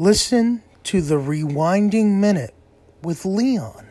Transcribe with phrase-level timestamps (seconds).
[0.00, 2.54] Listen to the Rewinding Minute
[3.02, 3.84] with Leon.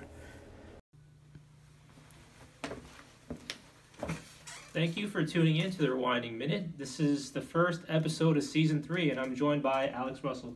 [4.72, 6.78] Thank you for tuning in to the Rewinding Minute.
[6.78, 10.56] This is the first episode of season three, and I'm joined by Alex Russell.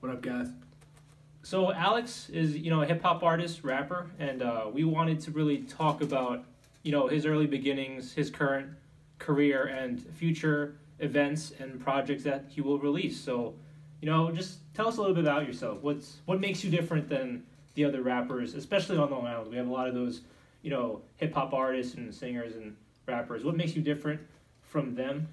[0.00, 0.48] What up, guys?
[1.44, 5.30] So Alex is, you know, a hip hop artist, rapper, and uh, we wanted to
[5.30, 6.42] really talk about,
[6.82, 8.70] you know, his early beginnings, his current
[9.20, 13.20] career, and future events and projects that he will release.
[13.20, 13.54] So,
[14.00, 15.82] you know, just tell us a little bit about yourself.
[15.82, 19.50] What's what makes you different than the other rappers, especially on Long Island?
[19.50, 20.22] We have a lot of those,
[20.62, 23.44] you know, hip hop artists and singers and rappers.
[23.44, 24.20] What makes you different
[24.62, 25.28] from them?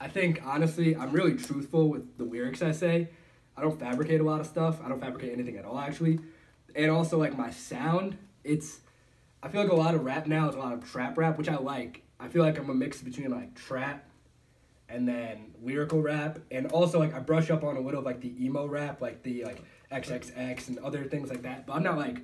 [0.00, 3.08] I think honestly, I'm really truthful with the lyrics I say.
[3.56, 4.78] I don't fabricate a lot of stuff.
[4.84, 6.20] I don't fabricate anything at all, actually.
[6.74, 8.80] And also, like my sound, it's.
[9.42, 11.48] I feel like a lot of rap now is a lot of trap rap, which
[11.48, 12.02] I like.
[12.18, 14.04] I feel like I'm a mix between like trap
[14.88, 18.20] and then lyrical rap, and also like I brush up on a little of like
[18.20, 21.66] the emo rap, like the like XXX and other things like that.
[21.66, 22.18] But I'm not like,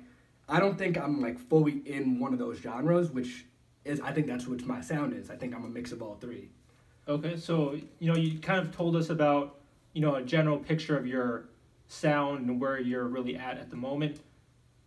[0.47, 3.45] I don't think I'm like fully in one of those genres, which
[3.85, 5.29] is I think that's what my sound is.
[5.29, 6.49] I think I'm a mix of all three.
[7.07, 9.59] Okay, so you know, you kind of told us about
[9.93, 11.49] you know a general picture of your
[11.87, 14.21] sound and where you're really at at the moment.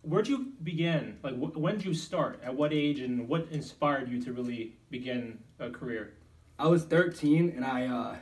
[0.01, 1.17] Where'd you begin?
[1.21, 2.39] Like, wh- when did you start?
[2.43, 6.13] At what age, and what inspired you to really begin a career?
[6.59, 8.15] I was 13 and I uh,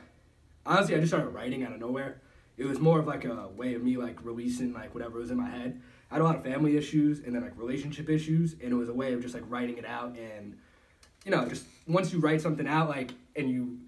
[0.66, 2.20] honestly I just started writing out of nowhere.
[2.58, 5.38] It was more of like a way of me like releasing like whatever was in
[5.38, 5.80] my head.
[6.10, 8.90] I had a lot of family issues and then like relationship issues and it was
[8.90, 10.56] a way of just like writing it out and
[11.24, 13.78] you know just once you write something out like and you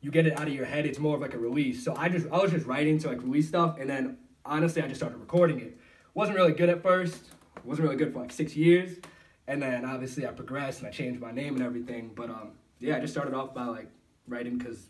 [0.00, 1.84] you get it out of your head it's more of like a release.
[1.84, 4.88] So I just I was just writing to like release stuff and then honestly I
[4.88, 5.78] just started recording it.
[6.14, 7.22] Wasn't really good at first.
[7.62, 8.98] Wasn't really good for like 6 years.
[9.46, 12.50] And then obviously I progressed and I changed my name and everything, but um
[12.82, 13.90] yeah, I just started off by like
[14.26, 14.88] writing because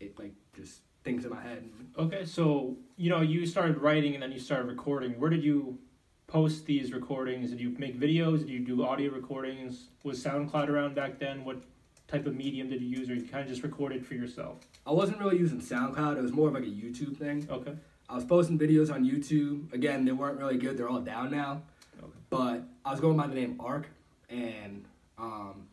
[0.00, 1.68] it like just things in my head.
[1.98, 5.18] Okay, so you know, you started writing and then you started recording.
[5.18, 5.78] Where did you
[6.26, 7.50] post these recordings?
[7.50, 8.40] Did you make videos?
[8.40, 9.88] Did you do audio recordings?
[10.02, 11.44] Was SoundCloud around back then?
[11.44, 11.62] What
[12.08, 14.58] type of medium did you use, or you kind of just recorded for yourself?
[14.86, 16.16] I wasn't really using SoundCloud.
[16.16, 17.46] It was more of like a YouTube thing.
[17.50, 17.74] Okay.
[18.08, 19.72] I was posting videos on YouTube.
[19.72, 20.76] Again, they weren't really good.
[20.76, 21.62] They're all down now.
[21.98, 22.12] Okay.
[22.30, 23.88] But I was going by the name Ark,
[24.28, 24.84] and
[25.18, 25.68] um,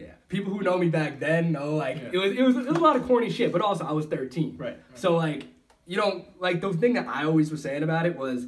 [0.00, 2.10] yeah, people who know me back then know like Yeah.
[2.12, 3.52] it was it was it was a lot of corny shit.
[3.52, 4.56] But also, I was thirteen.
[4.56, 4.78] Right.
[4.94, 5.46] So like
[5.86, 8.46] you don't like the thing that I always was saying about it was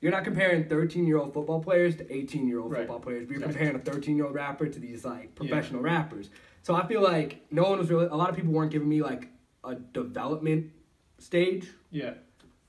[0.00, 2.80] you're not comparing 13 year old football players to 18 year old Right.
[2.80, 3.26] football players.
[3.26, 3.66] But you're Exactly.
[3.70, 6.30] comparing a 13 year old rapper to these like professional rappers.
[6.62, 9.02] So I feel like no one was really a lot of people weren't giving me
[9.02, 9.28] like
[9.64, 10.70] a development
[11.18, 12.14] stage, Yeah.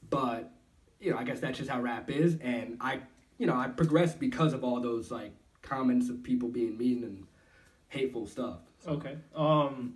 [0.10, 0.52] but
[1.00, 3.00] you know I guess that's just how rap is, and I
[3.38, 7.28] you know I progressed because of all those like comments of people being mean and
[7.88, 8.60] hateful stuff.
[8.88, 9.18] Okay.
[9.36, 9.96] Um,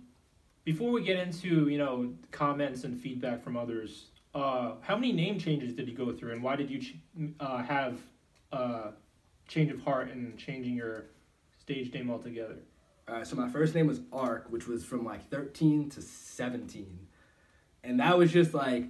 [0.64, 5.38] before we get into you know comments and feedback from others, uh, how many name
[5.38, 6.96] changes did you go through, and why did you ch-
[7.40, 7.98] uh, have
[8.52, 8.90] uh,
[9.48, 11.06] change of heart and changing your
[11.58, 12.58] stage name altogether?
[13.08, 17.08] Uh, so my first name was Ark, which was from like 13 to 17.
[17.82, 18.84] And that was just like,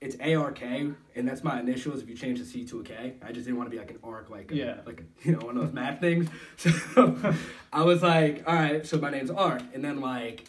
[0.00, 0.96] it's ARK, and
[1.26, 3.14] that's my initials if you change the C to a K.
[3.22, 4.76] I just didn't want to be like an ARC, like a, Yeah.
[4.84, 6.28] like you know, one of those math things.
[6.58, 7.34] So
[7.72, 9.62] I was like, all right, so my name's Ark.
[9.74, 10.44] And then like,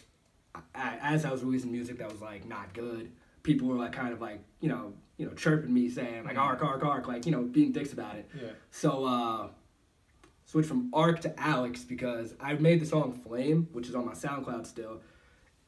[0.74, 3.10] I, as I was releasing music that was like not good,
[3.42, 6.62] people were like kind of like, you know, you know, chirping me saying like Ark,
[6.62, 8.28] Ark, Ark, like, you know, being dicks about it.
[8.34, 8.50] Yeah.
[8.70, 9.48] So uh
[10.44, 14.12] switched from Ark to Alex because I made the song Flame, which is on my
[14.12, 15.00] SoundCloud still.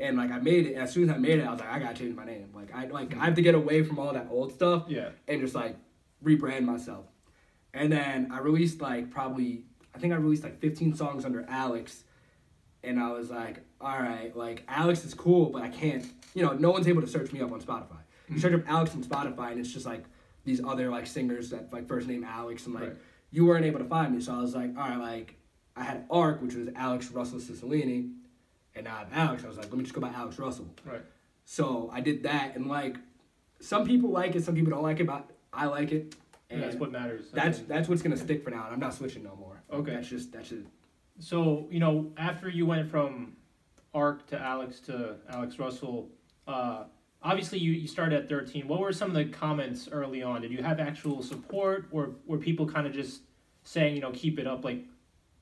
[0.00, 1.78] And like I made it, as soon as I made it, I was like, I
[1.78, 2.48] gotta change my name.
[2.54, 5.10] Like I like I have to get away from all that old stuff Yeah.
[5.28, 5.76] and just like
[6.24, 7.04] rebrand myself.
[7.74, 12.04] And then I released like probably I think I released like 15 songs under Alex,
[12.82, 16.52] and I was like, all right, like Alex is cool, but I can't, you know,
[16.52, 17.98] no one's able to search me up on Spotify.
[18.28, 18.38] You mm-hmm.
[18.38, 20.04] search up Alex on Spotify, and it's just like
[20.44, 22.96] these other like singers that like first name Alex, and like Right.
[23.30, 24.22] you weren't able to find me.
[24.22, 25.36] So I was like, all right, like
[25.76, 28.14] I had Arc, which was Alex Russell Cicilline,
[28.80, 29.44] and I have Alex.
[29.44, 30.68] I was like, let me just go by Alex Russell.
[30.84, 31.02] Right.
[31.44, 32.96] So I did that, and like
[33.60, 36.14] some people like it, some people don't like it, but I like it.
[36.50, 37.26] And that's what matters.
[37.32, 38.64] I that's mean, that's what's gonna stick for now.
[38.64, 39.62] And I'm not switching no more.
[39.72, 39.92] Okay.
[39.92, 40.66] That's just that's just
[41.18, 43.36] So you know, after you went from
[43.94, 46.08] Ark to Alex to Alex Russell,
[46.48, 46.84] uh,
[47.22, 48.66] obviously you, you started at thirteen.
[48.66, 50.42] What were some of the comments early on?
[50.42, 53.22] Did you have actual support, or were people kind of just
[53.62, 54.64] saying, you know, keep it up?
[54.64, 54.84] Like,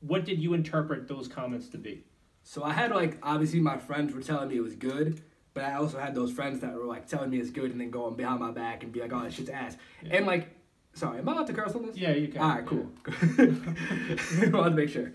[0.00, 2.04] what did you interpret those comments to be?
[2.50, 5.20] So I had like obviously my friends were telling me it was good,
[5.52, 7.90] but I also had those friends that were like telling me it's good and then
[7.90, 10.16] going behind my back and be like, "Oh, that shit's ass." Yeah.
[10.16, 10.48] And like,
[10.94, 11.98] sorry, am I allowed to curse on this?
[11.98, 12.40] Yeah, you can.
[12.40, 12.90] All right, cool.
[13.06, 15.12] I wanted to make sure.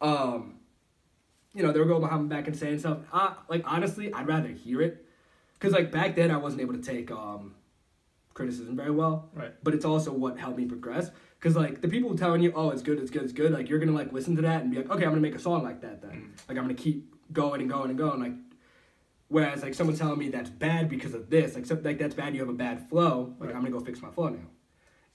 [0.00, 0.60] Um,
[1.52, 2.98] you know, they were going behind my back and saying stuff.
[3.12, 5.04] I, like honestly, I'd rather hear it,
[5.58, 7.56] cause like back then I wasn't able to take um,
[8.38, 9.28] criticism very well.
[9.34, 9.52] Right.
[9.62, 11.10] But it's also what helped me progress.
[11.40, 13.52] Cause like the people telling you, oh, it's good, it's good, it's good.
[13.52, 15.40] Like you're gonna like listen to that and be like, okay, I'm gonna make a
[15.40, 16.10] song like that then.
[16.10, 16.48] Mm.
[16.48, 18.20] Like I'm gonna keep going and going and going.
[18.20, 18.32] Like
[19.28, 22.34] whereas like someone telling me that's bad because of this, like so, like that's bad.
[22.34, 23.34] You have a bad flow.
[23.38, 23.56] Like Right.
[23.56, 24.48] I'm gonna go fix my flow now.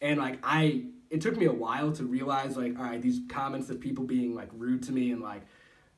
[0.01, 3.69] And like I, it took me a while to realize like, all right, these comments
[3.69, 5.43] of people being like rude to me and like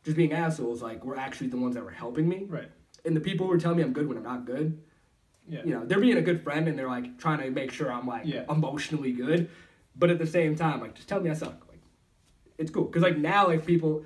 [0.03, 2.45] just being assholes, like were actually the ones that were helping me.
[2.47, 2.69] Right.
[3.03, 4.81] And the people who were telling me I'm good when I'm not good,
[5.47, 5.61] Yeah.
[5.63, 8.07] you know, they're being a good friend and they're like trying to make sure I'm
[8.07, 8.45] like Yeah.
[8.49, 9.49] emotionally good,
[9.95, 11.65] but at the same time, like just tell me I suck.
[11.69, 11.79] Like,
[12.57, 14.05] it's cool because like now like people,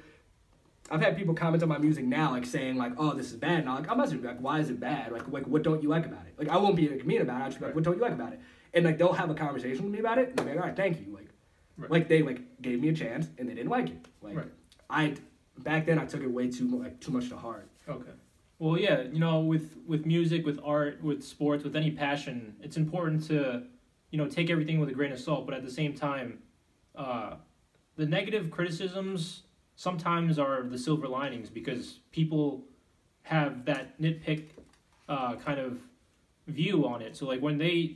[0.91, 3.59] I've had people comment on my music now like saying like, oh, this is bad,
[3.61, 5.11] and I'm like, I'm not like, why is it bad?
[5.11, 6.33] Like, like what don't you like about it?
[6.37, 7.43] Like, I won't be like, mean about it.
[7.43, 7.75] I'll just be like, Right.
[7.75, 8.39] what don't you like about it?
[8.73, 10.75] And like they'll have a conversation with me about it, and be like, all right,
[10.75, 11.13] thank you.
[11.13, 11.27] Like,
[11.77, 11.89] Right.
[11.91, 14.05] like they like gave me a chance and they didn't like it.
[14.21, 14.47] Like, Right.
[14.89, 15.13] I
[15.59, 17.69] back then I took it way too like too much to heart.
[17.87, 18.11] Okay.
[18.59, 22.75] Well, yeah, you know, with with music, with art, with sports, with any passion, it's
[22.75, 23.63] important to,
[24.11, 25.45] you know, take everything with a grain of salt.
[25.45, 26.39] But at the same time,
[26.95, 27.35] uh,
[27.95, 29.43] the negative criticisms
[29.77, 32.65] sometimes are the silver linings because people
[33.23, 34.47] have that nitpick
[35.07, 35.79] uh, kind of
[36.47, 37.15] view on it.
[37.15, 37.95] So like when they,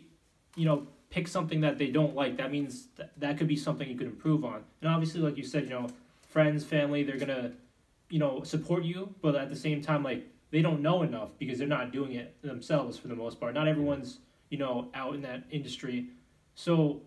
[0.56, 3.90] you know, pick something that they don't like, that means that that could be something
[3.90, 4.64] you could improve on.
[4.82, 5.88] And obviously, like you said, you know,
[6.30, 7.52] friends, family, they're gonna,
[8.10, 11.58] you know, support you, but at the same time, like they don't know enough because
[11.58, 13.56] they're not doing it themselves for the most part.
[13.56, 14.20] Not everyone's,
[14.50, 16.10] you know, out in that industry.
[16.54, 17.02] So,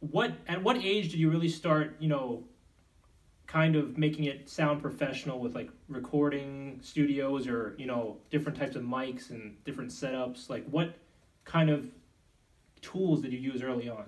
[0.00, 2.42] what at what age did you really start, you know,
[3.46, 8.76] kind of making it sound professional with like recording studios or you know different types
[8.76, 10.48] of mics and different setups?
[10.48, 10.94] Like, what
[11.44, 11.90] kind of
[12.80, 14.04] tools did you use early on?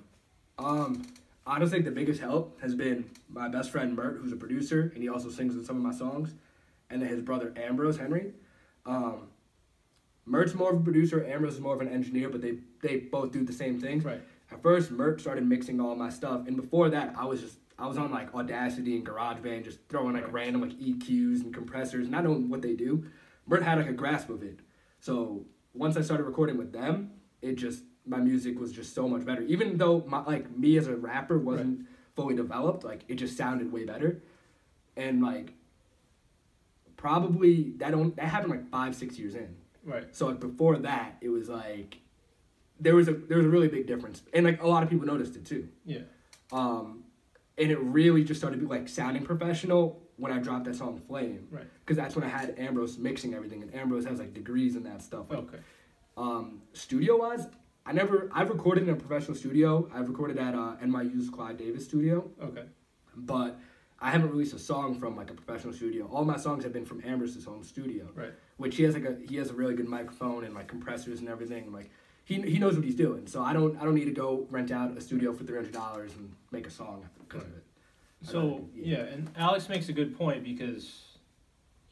[0.59, 1.03] Um,
[1.47, 5.11] honestly, the biggest help has been my best friend Mert, who's a producer, and he
[5.11, 6.33] also sings in some of my songs,
[6.89, 8.33] and then his brother Ambrose Henry.
[8.87, 9.29] Um,
[10.25, 13.33] Mert's more of a producer, Ambrose is more of an engineer, but they they both
[13.33, 14.05] do the same things.
[14.05, 14.21] Right.
[14.51, 17.87] At first, Mert started mixing all my stuff, and before that, I was just I
[17.87, 20.33] was on like Audacity and GarageBand, just throwing like Right.
[20.33, 23.05] random like EQs and compressors, and I don't knowing what they do.
[23.47, 24.59] Mert had like a grasp of it,
[25.01, 25.45] so
[25.75, 27.13] once I started recording with them,
[27.43, 29.43] it just my music was just so much better.
[29.43, 31.87] Even though my like me as a rapper wasn't
[32.17, 34.23] fully developed, like it just sounded way better,
[34.97, 35.53] and like
[36.97, 39.57] probably that don't that happened like five six years in.
[39.85, 40.15] Right.
[40.15, 41.99] So like before that, it was like
[42.81, 45.07] there was a there was a really big difference, and like a lot of people
[45.07, 45.69] noticed it too.
[45.85, 46.01] Yeah.
[46.53, 47.05] Um,
[47.59, 50.99] and it really just started to be like sounding professional when I dropped that song
[51.07, 51.65] Flame, Right.
[51.81, 55.03] because that's when I had Ambrose mixing everything, and Ambrose has like degrees in that
[55.03, 55.27] stuff.
[55.31, 55.59] Like, Okay.
[56.17, 57.47] um, studio wise,
[57.85, 59.91] I never I've recorded in a professional studio.
[59.95, 62.65] I've recorded at uh, NYU's Clive Davis studio, Okay.
[63.17, 63.59] but
[64.01, 66.07] I haven't released a song from like a professional studio.
[66.13, 68.33] All my songs have been from Ambrose's home studio Right.
[68.59, 71.29] which he has like a he has a really good microphone and like compressors and
[71.29, 71.65] everything.
[71.65, 71.91] and, Like
[72.25, 73.27] he he knows what he's doing.
[73.27, 75.73] So I don't I don't need to go rent out a studio for three hundred
[75.73, 77.65] dollars and make a song because of it.
[78.23, 78.99] So Yeah.
[78.99, 81.03] yeah, and Alex makes a good point because,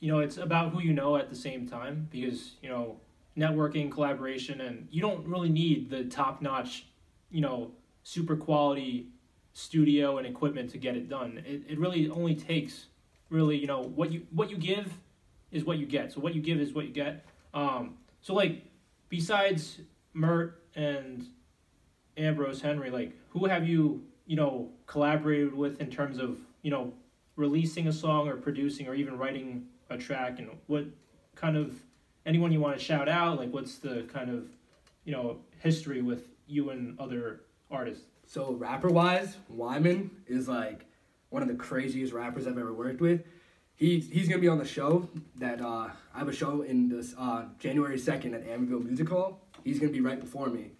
[0.00, 3.00] you know, it's about who you know at the same time because you know
[3.36, 6.86] networking, collaboration, and you don't really need the top notch,
[7.32, 7.72] you know,
[8.04, 9.08] super quality
[9.54, 11.42] studio and equipment to get it done.
[11.46, 12.86] It it really only takes
[13.30, 14.92] really you know what you what you give
[15.50, 16.12] is what you get.
[16.12, 17.24] So what you give is what you get.
[17.54, 18.64] Um, so like
[19.08, 19.78] besides
[20.12, 21.26] Mert and
[22.16, 26.92] Ambrose Henry, like who have you you know collaborated with in terms of you know
[27.36, 30.84] releasing a song or producing or even writing a track and what
[31.34, 31.74] kind of
[32.26, 34.46] anyone you want to shout out like what's the kind of
[35.04, 40.86] you know history with you and other artists So rapper wise, Wyman is like
[41.30, 43.22] one of the craziest rappers I've ever worked with.
[43.76, 47.14] He's he's gonna be on the show that uh, I have a show in this
[47.18, 49.40] uh, January second at Amityville Music Hall.
[49.64, 50.72] He's gonna be right before me.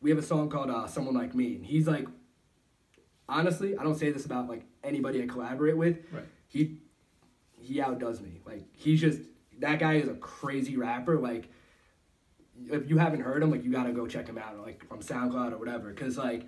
[0.00, 2.06] We have a song called uh, "Someone Like Me," and he's like,
[3.28, 5.98] honestly, I don't say this about like anybody I collaborate with.
[6.12, 6.24] Right.
[6.46, 6.78] He
[7.58, 8.40] he outdoes me.
[8.46, 9.20] Like he's just
[9.58, 11.18] that guy is a crazy rapper.
[11.18, 11.48] Like
[12.70, 15.52] if you haven't heard him, like you gotta go check him out, like from SoundCloud
[15.52, 16.44] or whatever, because like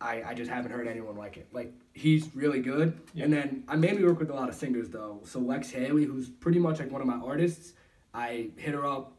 [0.00, 1.48] I I just haven't heard anyone like it.
[1.52, 2.98] Like he's really good.
[3.14, 3.24] Yeah.
[3.24, 5.20] And then I mainly work with a lot of singers though.
[5.24, 7.74] So Lex Haley, who's pretty much like one of my artists,
[8.14, 9.12] I hit her up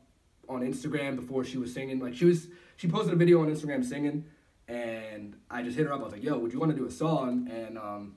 [0.49, 1.99] on Instagram before she was singing.
[1.99, 2.47] Like she was
[2.77, 4.25] she posted a video on Instagram singing,
[4.67, 5.99] and I just hit her up.
[6.01, 8.15] I was like, "Yo, would you want to do a song?" And um,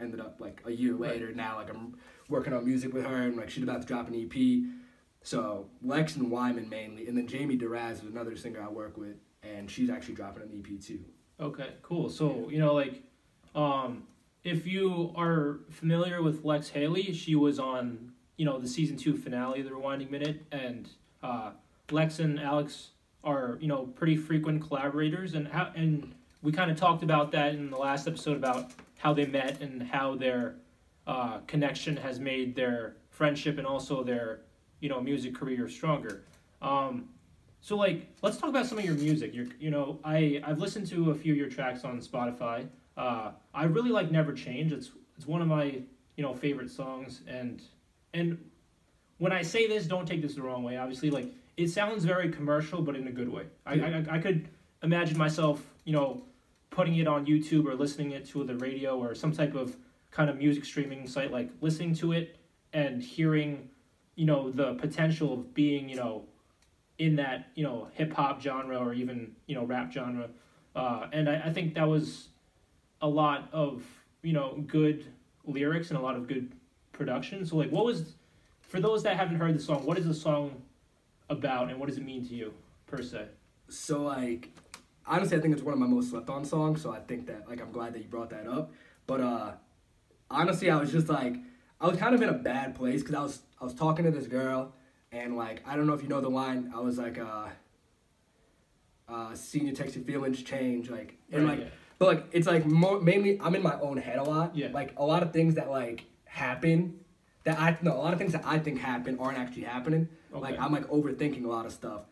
[0.00, 1.12] ended up like a year Right.
[1.12, 1.32] later.
[1.32, 1.96] Now like I'm
[2.28, 4.64] working on music with her, and like she's about to drop an EP.
[5.22, 9.16] So Lex and Wyman mainly, and then Jamie Duraz is another singer I work with,
[9.42, 11.04] and she's actually dropping an EP too.
[11.40, 13.02] Okay cool so you know like
[13.54, 14.04] um
[14.44, 19.16] if you are familiar with lex haley she was on you know the season two
[19.16, 20.90] finale of the rewinding minute and
[21.22, 21.50] uh
[21.90, 22.90] lex and alex
[23.24, 27.54] are you know pretty frequent collaborators, and how and we kind of talked about that
[27.54, 30.56] in the last episode about how they met and how their
[31.06, 34.40] uh, connection has made their friendship and also their
[34.80, 36.22] you know music career stronger.
[36.62, 37.08] Um,
[37.64, 39.34] so like, let's talk about some of your music.
[39.34, 42.68] Your you know I I've listened to a few of your tracks on Spotify.
[42.94, 44.70] Uh, I really like Never Change.
[44.70, 45.80] It's it's one of my
[46.16, 47.62] you know favorite songs and
[48.12, 48.38] and
[49.16, 50.76] when I say this, don't take this the wrong way.
[50.76, 53.44] Obviously, like it sounds very commercial, but in a good way.
[53.64, 54.46] I, I, I could
[54.82, 56.22] imagine myself, you know,
[56.68, 59.74] putting it on YouTube or listening it to the radio or some type of
[60.10, 62.36] kind of music streaming site, like listening to it
[62.74, 63.70] and hearing,
[64.16, 66.24] you know, the potential of being, you know,
[66.98, 70.28] in that, you know, hip hop genre or even, you know, rap genre.
[70.76, 72.28] Uh, and I, I think that was
[73.02, 73.82] a lot of,
[74.22, 75.06] you know, good
[75.46, 76.52] lyrics and a lot of good
[76.92, 77.44] production.
[77.44, 78.14] So like what was
[78.62, 80.62] for those that haven't heard the song, what is the song
[81.28, 82.54] about and what does it mean to you
[82.86, 83.26] per se?
[83.68, 84.48] So like
[85.06, 87.48] honestly I think it's one of my most slept on songs, so I think that
[87.48, 88.72] like I'm glad that you brought that up.
[89.06, 89.52] But uh
[90.30, 91.34] honestly I was just like
[91.80, 94.10] I was kind of in a bad place cuz I was I was talking to
[94.10, 94.72] this girl
[95.14, 97.48] and like I don't know if you know the line, I was like uh
[99.08, 101.72] uh senior text your feelings change like and Right, like yeah.
[101.98, 104.56] but like it's like mo- mainly I'm in my own head a lot.
[104.56, 104.68] Yeah.
[104.72, 107.00] Like a lot of things that like happen
[107.44, 110.08] that I no a lot of things that I think happen aren't actually happening.
[110.32, 110.40] Okay.
[110.40, 112.02] Like I'm like overthinking a lot of stuff.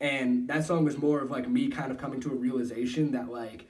[0.00, 3.28] And that song was more of like me kind of coming to a realization that
[3.30, 3.66] like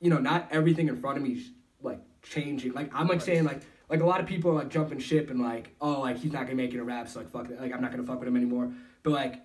[0.00, 2.72] you know, not everything in front of me is like changing.
[2.72, 3.22] Like I'm like Right.
[3.22, 6.16] saying like like a lot of people are like jumping ship and like, oh like
[6.16, 7.60] he's not gonna make it a rap, so like fuck that.
[7.60, 8.72] like I'm not gonna fuck with him anymore.
[9.04, 9.40] But like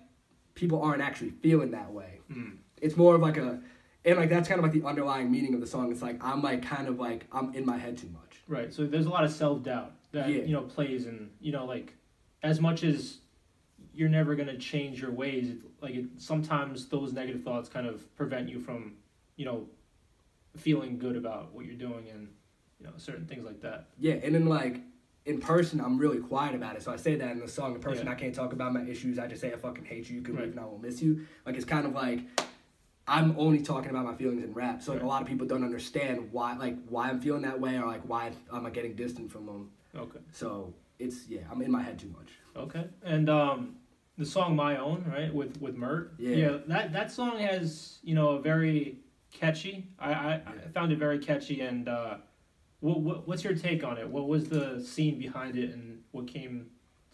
[0.54, 2.18] people aren't actually feeling that way.
[2.32, 2.56] Mm.
[2.80, 3.60] It's more of like a
[4.04, 5.92] and like that's kind of like the underlying meaning of the song.
[5.92, 8.38] It's like I'm like kind of like I'm in my head too much.
[8.48, 8.72] Right.
[8.72, 10.42] So there's a lot of self doubt that Yeah.
[10.42, 11.94] you know plays and you know like
[12.42, 13.18] as much as
[13.92, 15.52] you're never gonna change your ways,
[15.82, 18.94] like it, sometimes those negative thoughts kind of prevent you from
[19.36, 19.66] you know
[20.56, 22.28] feeling good about what you're doing and
[22.80, 23.86] you know certain things like that.
[23.98, 24.80] Yeah, and then like
[25.24, 26.82] in person, I'm really quiet about it.
[26.82, 27.74] So I say that in the song.
[27.74, 28.12] In person, Yeah.
[28.12, 29.18] I can't talk about my issues.
[29.18, 30.16] I just say I fucking hate you.
[30.16, 30.44] You can Right.
[30.44, 31.26] leave, and I will miss you.
[31.44, 32.20] Like it's kind of like
[33.06, 34.82] I'm only talking about my feelings in rap.
[34.82, 35.06] So like Right.
[35.06, 38.02] a lot of people don't understand why like why I'm feeling that way or like
[38.02, 39.70] why I'm like getting distant from them.
[39.96, 40.20] Okay.
[40.32, 42.28] So it's yeah, I'm in my head too much.
[42.56, 42.86] Okay.
[43.02, 43.76] And um,
[44.18, 46.14] the song "My Own," right, with with Mert.
[46.18, 46.36] Yeah.
[46.36, 46.56] yeah.
[46.68, 48.98] that that song has you know a very
[49.32, 49.88] catchy.
[49.98, 51.60] I I, I found it very catchy.
[51.60, 52.16] And uh,
[52.80, 54.08] what, what what's your take on it?
[54.08, 56.66] What was the scene behind it, and what came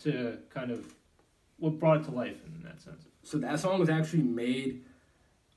[0.03, 0.95] to kind of
[1.59, 3.05] what brought it to life in that sense?
[3.23, 4.85] So that song was actually made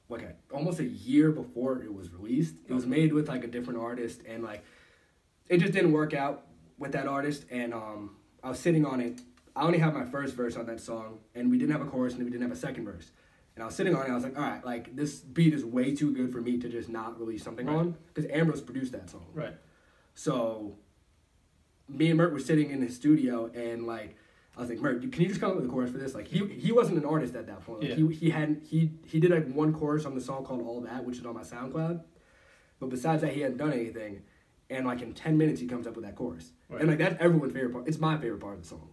[0.09, 2.55] like a, almost a year before it was released.
[2.67, 4.63] It was made with like a different artist and like
[5.49, 6.45] it just didn't work out
[6.77, 9.19] with that artist and um I was sitting on it.
[9.55, 12.13] I only have my first verse on that song and we didn't have a chorus
[12.13, 13.11] and we didn't have a second verse.
[13.55, 15.65] And I was sitting on it, I was like, all right, like this beat is
[15.65, 17.75] way too good for me to just not release something Right.
[17.75, 19.25] on because Ambrose produced that song.
[19.33, 19.55] Right.
[20.17, 20.79] So
[21.87, 24.15] me and Mert were sitting in his studio and like
[24.57, 26.15] I was like, Mert, can you just come up with a chorus for this?
[26.15, 27.81] Like he he wasn't an artist at that point.
[27.81, 27.95] Like, Yeah.
[28.07, 31.05] He he hadn't he he did like one chorus on the song called All That,
[31.05, 32.01] which is on my SoundCloud.
[32.79, 34.23] But besides that, he hadn't done anything.
[34.71, 36.51] And like in ten minutes, he comes up with that chorus.
[36.67, 36.81] Right.
[36.81, 37.87] And like that's everyone's favorite part.
[37.87, 38.89] It's my favorite part of the song.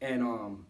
[0.00, 0.66] And um,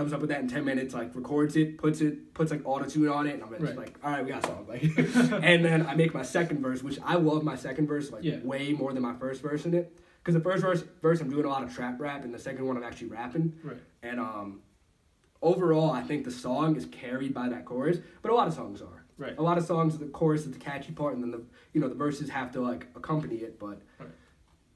[0.00, 0.94] comes up with that in ten minutes.
[0.94, 3.76] Like records it, puts it, puts like auto tune on it, and I'm just Right.
[3.76, 4.64] like, all right, we got a song.
[4.66, 4.82] Like,
[5.44, 8.38] and then I make my second verse, which I love my second verse like Yeah.
[8.42, 9.98] way more than my first verse in it.
[10.22, 12.66] Because the first verse, verse I'm doing a lot of trap rap, and the second
[12.66, 13.52] one I'm actually rapping.
[13.62, 13.76] Right.
[14.02, 14.60] And um,
[15.42, 18.80] overall, I think the song is carried by that chorus, but a lot of songs
[18.80, 19.04] are.
[19.18, 19.36] Right.
[19.36, 21.42] A lot of songs, the chorus is the catchy part, and then the
[21.74, 24.08] you know the verses have to like accompany it, but Right.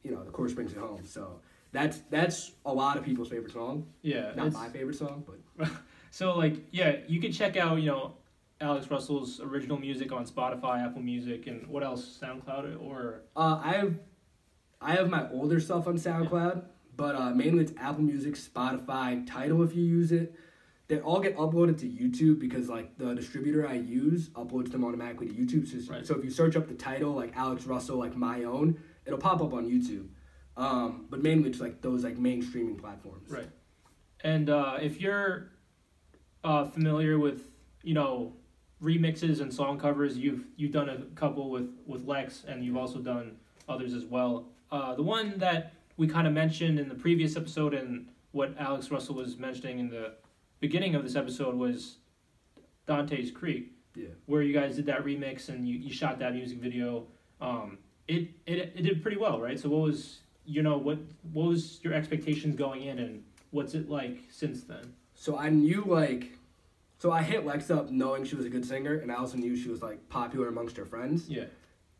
[0.02, 1.00] you know the chorus brings it home.
[1.07, 1.40] So
[1.75, 3.87] that's that's a lot of people's favorite song.
[4.00, 4.33] Yeah.
[4.35, 5.25] Not my favorite song,
[5.59, 5.69] but
[6.11, 8.14] So like yeah, you can check out you know
[8.61, 12.19] Alex Russell's original music on Spotify, Apple Music, and what else?
[12.23, 13.95] SoundCloud or uh, I have
[14.81, 16.64] I have my older stuff on SoundCloud,
[16.97, 20.35] but uh, mainly it's Apple Music, Spotify, Tidal if you use it.
[20.87, 25.28] They all get uploaded to YouTube because like the distributor I use uploads them automatically
[25.28, 25.66] to YouTube.
[25.66, 26.07] So, Right.
[26.07, 29.40] so if you search up the title like Alex Russell like my own, it'll pop
[29.43, 30.07] up on YouTube.
[30.57, 33.31] Um, but mainly to like those like main streaming platforms.
[33.31, 33.49] Right.
[34.23, 35.51] And uh, if you're
[36.45, 37.49] uh, familiar with
[37.83, 38.35] you know
[38.83, 42.99] remixes and song covers, you've you've done a couple with with Lex, and you've also
[43.01, 43.37] done
[43.69, 44.49] others as well.
[44.71, 48.91] Uh, the one that we kind of mentioned in the previous episode, and what Alex
[48.91, 50.15] Russell was mentioning in the
[50.61, 51.99] beginning of this episode was
[52.87, 54.09] Dante's Creek, Yeah.
[54.27, 57.07] where you guys did that remix and you, you shot that music video.
[57.41, 59.59] Um, it, it it did pretty well, right?
[59.59, 60.99] So what was you know what
[61.33, 64.93] what was your expectations going in, and what's it like since then?
[65.15, 66.33] So I knew like,
[66.99, 69.57] So I hit Lex up knowing she was a good singer, and I also knew
[69.57, 71.45] she was like popular amongst her friends Yeah.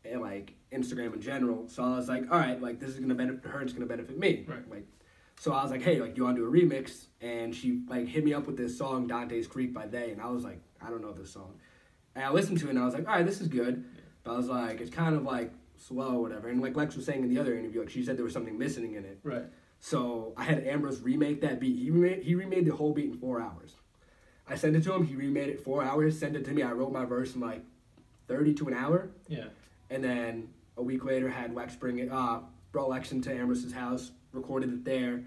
[0.03, 1.67] and like Instagram in general.
[1.69, 4.17] So I was like, all right, like this is gonna benefit her, it's gonna benefit
[4.17, 4.45] me.
[4.47, 4.69] Right.
[4.69, 4.85] Like,
[5.39, 7.05] so I was like, hey, like you wanna do a remix?
[7.21, 10.27] And she like hit me up with this song Dante's Creek by They, and I
[10.27, 11.53] was like, I don't know this song.
[12.15, 13.83] And I listened to it, and I was like, all right, this is good.
[14.23, 16.47] But I was like, it's kind of like slow whatever.
[16.49, 18.57] And like Lex was saying in the other interview, like she said there was something
[18.57, 19.19] missing in it.
[19.23, 19.43] Right.
[19.79, 21.77] So I had Ambrose remake that beat.
[21.77, 23.75] He remade, he remade the whole beat in four hours.
[24.47, 25.05] I sent it to him.
[25.05, 26.17] He remade it four hours.
[26.19, 26.61] Sent it to me.
[26.63, 27.63] I wrote my verse in like
[28.27, 29.09] thirty to an hour.
[29.27, 29.45] Yeah.
[29.89, 32.39] And then a week later, had Lex bring it, uh,
[32.71, 35.23] brought Lex into Ambrose's house, recorded it there,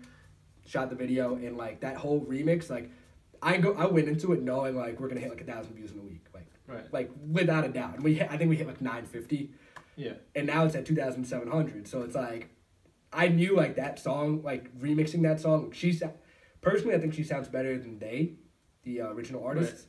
[0.66, 2.90] shot the video, and like that whole remix, like
[3.42, 5.92] I go, I went into it knowing like we're gonna hit like a thousand views
[5.92, 6.92] in a week, like Right.
[6.92, 7.94] like without a doubt.
[7.94, 9.50] And we, hit, I think we hit like nine fifty,
[9.98, 10.12] Yeah.
[10.34, 11.86] and now it's at two thousand seven hundred.
[11.88, 12.48] So it's like,
[13.12, 15.72] I knew like that song, like remixing that song.
[15.72, 16.10] She sa-
[16.60, 18.34] personally, I think she sounds better than they,
[18.84, 19.86] the uh, original artists.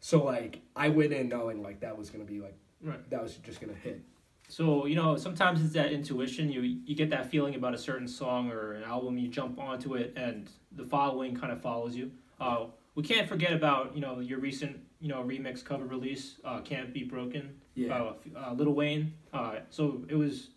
[0.00, 3.08] So like, I went in knowing like that was gonna be like Right.
[3.10, 4.02] that was just gonna hit.
[4.48, 6.50] So you know, sometimes it's that intuition.
[6.50, 9.16] You you get that feeling about a certain song or an album.
[9.16, 12.10] You jump onto it, and the following kind of follows you.
[12.40, 16.60] Uh, we can't forget about you know your recent you know remix cover release, uh,
[16.60, 17.94] "Can't Be Broken," Yeah.
[17.94, 19.14] uh, uh, Lil Wayne.
[19.32, 20.50] Uh, so it was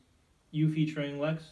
[0.51, 1.43] you featuring Lex,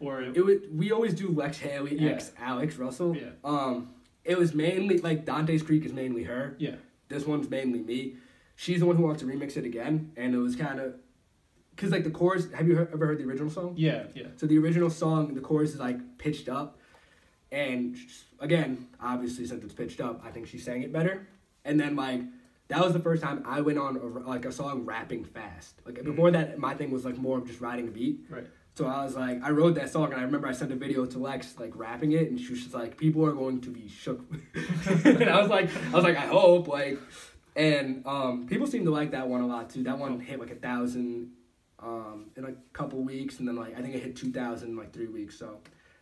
[0.00, 2.10] or It was, we always do Lex Haley Yeah.
[2.12, 3.16] X Alex Russell.
[3.16, 3.90] yeah, Um,
[4.24, 6.56] it was mainly like Dante's Creek is mainly her.
[6.58, 6.76] yeah,
[7.08, 8.16] This one's mainly me.
[8.56, 10.96] She's the one who wants to remix it again, and it was kind of,
[11.76, 12.50] cause like the chorus.
[12.52, 13.74] Have you heard, ever heard the original song?
[13.76, 16.78] yeah, yeah, So the original song, the chorus is like pitched up,
[17.52, 17.96] and
[18.38, 21.26] again, obviously since it's pitched up, I think she sang it better.
[21.64, 22.22] And then like
[22.70, 25.74] that was the first time I went on a, like a song rapping fast.
[25.84, 28.20] Like before that, my thing was like more of just riding a beat.
[28.30, 30.76] right, So I was like, I wrote that song, and I remember I sent a
[30.76, 33.70] video to Lex, like rapping it, and she was just like, people are going to
[33.70, 34.24] be shook.
[35.04, 37.00] and I was like, I was like, I hope, like,
[37.56, 39.82] and um, people seem to like that one a lot too.
[39.82, 41.32] That one hit like a thousand
[41.80, 44.76] um, in a couple weeks, and then like I think it hit two thousand in
[44.76, 45.36] like three weeks.
[45.36, 45.58] So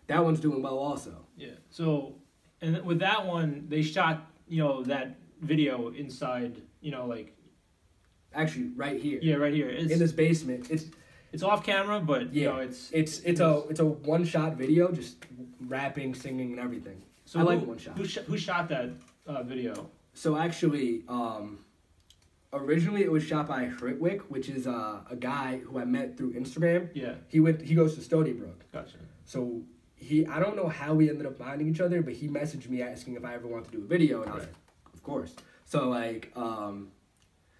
[0.08, 1.14] that one's doing well also.
[1.36, 1.50] yeah.
[1.70, 2.14] So,
[2.60, 7.34] and with that one, they shot you know that video inside you know like
[8.34, 9.68] Actually, right here yeah right here.
[9.70, 10.84] It's in this basement, it's
[11.32, 12.50] it's off camera, but you Yeah.
[12.50, 15.16] know it's it's it's a it's a one shot video, just
[15.66, 17.02] rapping, singing, and everything.
[17.24, 17.96] So I like one shot.
[17.98, 18.90] Who, sh- who shot that
[19.26, 19.90] uh, video?
[20.14, 21.58] So actually, um,
[22.52, 26.32] originally it was shot by Hritwick, which is uh, a guy who I met through
[26.34, 26.88] Instagram.
[26.94, 27.60] Yeah, He went.
[27.62, 28.64] He goes to Stony Brook.
[28.72, 28.96] gotcha.
[29.24, 29.62] So
[29.98, 30.26] he.
[30.26, 33.14] I don't know how we ended up finding each other, but he messaged me asking
[33.16, 34.54] if I ever want to do a video, and I was like,
[34.94, 35.34] of course.
[35.64, 36.88] So like, um,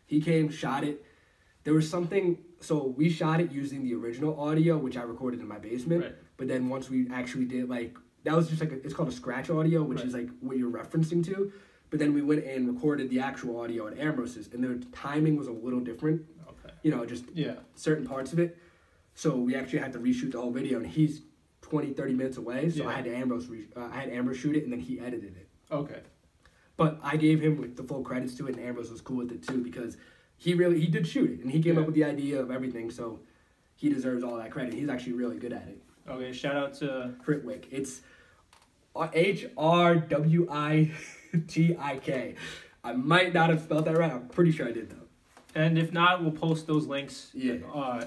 [0.07, 1.05] he came, shot it.
[1.64, 2.38] There was something.
[2.61, 6.03] So we shot it using the original audio, which I recorded in my basement.
[6.03, 6.14] Right.
[6.37, 9.12] But then once we actually did like that was just like a, it's called a
[9.12, 10.07] scratch audio, which Right.
[10.09, 11.53] is like what you're referencing to.
[11.90, 15.46] But then we went and recorded the actual audio at Ambrose's, and the timing was
[15.46, 16.22] a little different.
[16.48, 16.74] Okay.
[16.83, 17.55] You know, just Yeah.
[17.74, 18.59] certain parts of it.
[19.14, 21.22] So we actually had to reshoot the whole video, and he's
[21.70, 22.70] 20, 30 minutes away.
[22.70, 22.88] So Yeah.
[22.88, 25.37] I had to Ambrose, re- uh, I had Ambrose shoot it, and then he edited
[25.37, 25.48] it.
[25.70, 26.00] Okay.
[26.76, 29.33] But I gave him like the full credits to it, and Ambrose was cool with
[29.33, 29.96] it too because
[30.37, 31.81] he really he did shoot it, and he came Yeah.
[31.81, 32.90] up with the idea of everything.
[32.90, 33.20] So
[33.76, 34.74] he deserves all that credit.
[34.74, 35.83] He's actually really good at it.
[36.09, 36.33] Okay.
[36.33, 37.66] Shout out to Critwick.
[37.70, 38.00] It's
[39.12, 40.90] H R W I
[41.48, 42.35] T I K.
[42.85, 44.11] I might not have spelled that right.
[44.12, 44.96] I'm pretty sure I did though.
[45.54, 47.31] and if not, we'll post those links.
[47.35, 47.54] Yeah.
[47.74, 48.04] Uh,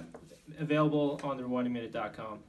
[0.60, 2.39] available on the rewindingminute.com.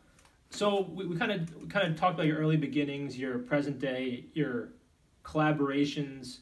[0.52, 4.26] So we, we kind of kind of talked about your early beginnings, your present day,
[4.34, 4.68] your
[5.24, 6.38] collaborations,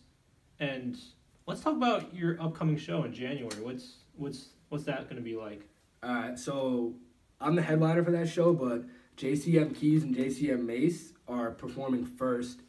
[0.58, 0.98] and
[1.46, 3.62] let's talk about your upcoming show in January.
[3.62, 5.62] What's what's what's that going to be like?
[6.02, 6.94] All right, so
[7.40, 8.84] I'm the headliner for that show, but
[9.16, 12.62] JCM Keys and JCM Mace are performing first.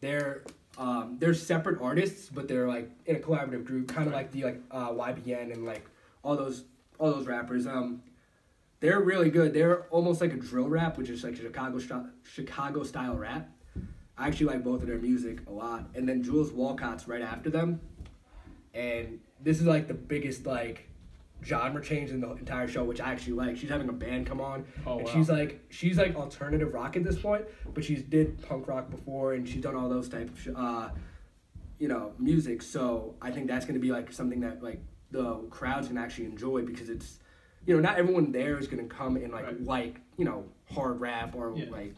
[0.00, 0.44] They're
[0.78, 4.44] um, they're separate artists, but they're like in a collaborative group, kind of like the
[4.44, 5.84] like uh, YBN and like
[6.22, 6.64] all those
[6.98, 7.66] all those rappers.
[7.66, 8.02] Um,
[8.80, 9.52] they're really good.
[9.52, 13.48] They're almost like a drill rap, which is like Chicago style, Chicago style rap.
[14.16, 15.88] I actually like both of their music a lot.
[15.94, 17.80] And then Jules Walcott's right after them,
[18.74, 20.88] and this is like the biggest like
[21.42, 23.56] genre change in the entire show, which I actually like.
[23.56, 25.12] She's having a band come on, Oh and wow.
[25.12, 29.34] she's like she's like alternative rock at this point, but she's did punk rock before,
[29.34, 30.90] and she's done all those type of sh- uh,
[31.78, 32.60] you know music.
[32.62, 36.62] So I think that's gonna be like something that like the crowds can actually enjoy
[36.62, 37.18] because it's
[37.66, 39.64] you know not everyone there is gonna come and like Right.
[39.64, 41.70] like you know hard rap or Yeah.
[41.70, 41.94] like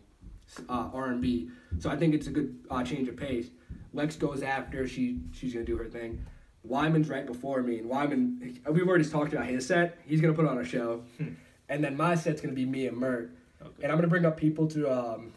[0.69, 1.51] uh, R and B.
[1.79, 3.49] So I think it's a good uh, change of pace.
[3.95, 6.25] Lex goes after she she's gonna do her thing.
[6.65, 9.99] Wyman's right before me, and Wyman we've already talked about his set.
[10.07, 11.29] He's gonna put on a show, Hmm.
[11.69, 13.83] and then my set's gonna be me and Mert, Okay.
[13.83, 15.33] and I'm gonna bring up people to um,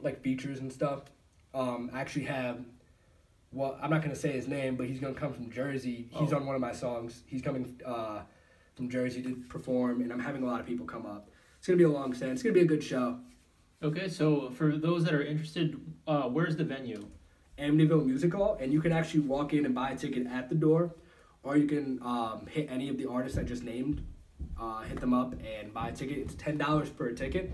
[0.00, 1.02] like features and stuff.
[1.54, 2.64] Um, I actually have
[3.50, 6.06] well, I'm not gonna say his name, but he's gonna come from Jersey.
[6.10, 6.36] He's Oh.
[6.36, 7.22] on one of my songs.
[7.26, 8.20] He's coming uh,
[8.78, 11.28] from Jersey to perform, and I'm having a lot of people come up.
[11.58, 12.30] It's gonna be a long set.
[12.30, 13.18] It's gonna be a good show.
[13.82, 17.06] Okay, so for those that are interested, uh, where's the venue?
[17.58, 20.54] Amityville Music Hall, and you can actually walk in and buy a ticket at the
[20.54, 20.94] door,
[21.42, 24.04] or you can um, hit any of the artists I just named,
[24.58, 26.18] uh, hit them up and buy a ticket.
[26.18, 27.50] It's ten dollars per ticket,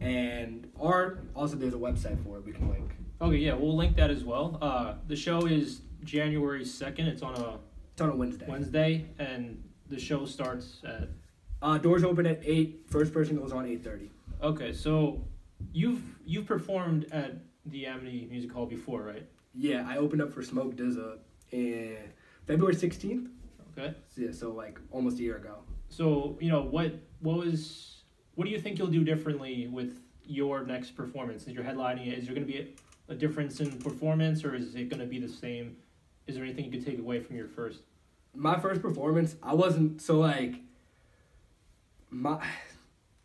[0.00, 2.96] and or also there's a website for it we can link.
[3.20, 4.58] Okay, yeah, we'll link that as well.
[4.62, 7.08] Uh, the show is January second.
[7.08, 7.58] It's on a
[7.92, 8.46] It's on a Wednesday.
[8.48, 11.08] Wednesday, and the show starts at.
[11.62, 12.84] Uh, doors open at eight.
[12.88, 14.10] First person goes on eight thirty.
[14.42, 15.24] Okay, so
[15.72, 17.32] you've you've performed at
[17.64, 19.26] the Amity Music Hall before, right?
[19.54, 21.18] Yeah, I opened up for Smoke DZA
[21.52, 21.96] in
[22.46, 23.30] February sixteenth.
[23.78, 23.94] Okay.
[24.14, 25.56] So, yeah, so like almost a year ago.
[25.88, 28.02] So you know what what was
[28.34, 31.46] what do you think you'll do differently with your next performance?
[31.46, 32.18] Is you're headlining it?
[32.18, 35.06] Is there going to be a, a difference in performance, or is it going to
[35.06, 35.76] be the same?
[36.26, 37.80] Is there anything you could take away from your first?
[38.36, 40.56] My first performance, I wasn't so like
[42.10, 42.42] my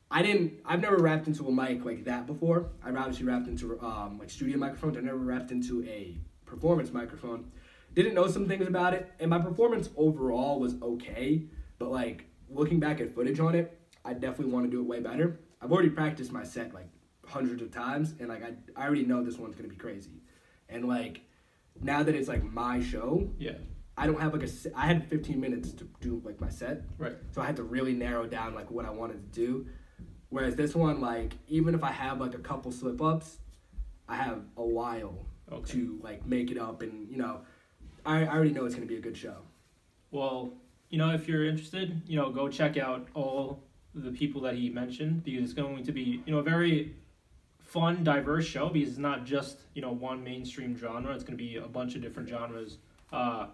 [0.10, 2.70] I didn't I've never rapped into a mic like that before.
[2.84, 4.98] I've obviously rapped into um like studio microphones.
[4.98, 7.52] I never rapped into a performance microphone.
[7.94, 11.44] Didn't know some things about it, and my performance overall was okay.
[11.78, 15.00] But like looking back at footage on it, I definitely want to do it way
[15.00, 15.40] better.
[15.62, 16.88] I've already practiced my set like
[17.28, 20.22] hundreds of times, and like I, I already know this one's gonna be crazy.
[20.70, 21.22] And like
[21.82, 23.54] now that it's like my show, Yeah.
[23.98, 24.48] I don't have like a.
[24.48, 27.16] se- I had 15 minutes to do like my set, Right.
[27.32, 29.68] so I had to really narrow down like what I wanted to do.
[30.30, 33.40] Whereas this one, like even if I have like a couple slip ups,
[34.08, 35.74] I have a while Okay.
[35.74, 37.42] to like make it up, and you know,
[38.06, 39.38] I, I already know it's gonna be a good show.
[40.12, 40.54] Well,
[40.90, 44.70] you know, if you're interested, you know, go check out all the people that he
[44.70, 46.96] mentioned because it's going to be, you know, a very
[47.62, 51.14] fun, diverse show because it's not just, you know, one mainstream genre.
[51.14, 52.78] It's going to be a bunch of different genres.
[53.12, 53.48] Uh,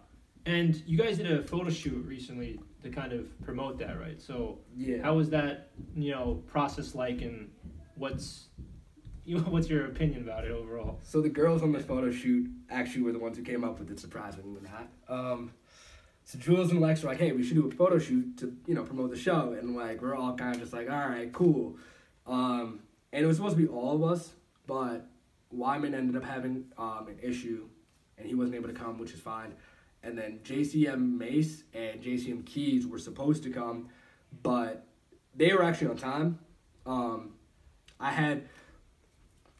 [0.48, 4.20] and you guys did a photo shoot recently to kind of promote that, right?
[4.22, 5.02] So, Yeah.
[5.04, 7.52] how was that, you know, process like, and
[7.96, 8.48] what's,
[9.26, 11.00] you know, what's your opinion about it overall?
[11.04, 13.92] So the girls on this photo shoot actually were the ones who came up with
[13.92, 14.88] it, surprisingly not.
[15.10, 15.52] Um,
[16.24, 18.74] so Jules and Lex were like, "Hey, we should do a photo shoot to you
[18.76, 21.78] know promote the show," and like we're all kind of just like, "All right, cool."
[22.26, 22.80] Um,
[23.14, 24.34] and it was supposed to be all of us,
[24.66, 25.08] but
[25.52, 27.70] Wyman ended up having um, an issue,
[28.18, 29.54] and he wasn't able to come, which is fine.
[30.08, 33.90] And then JCM Mace and JCM Keys were supposed to come,
[34.42, 34.88] but
[35.36, 36.40] they were actually on time.
[36.86, 37.34] Um,
[38.00, 38.48] I had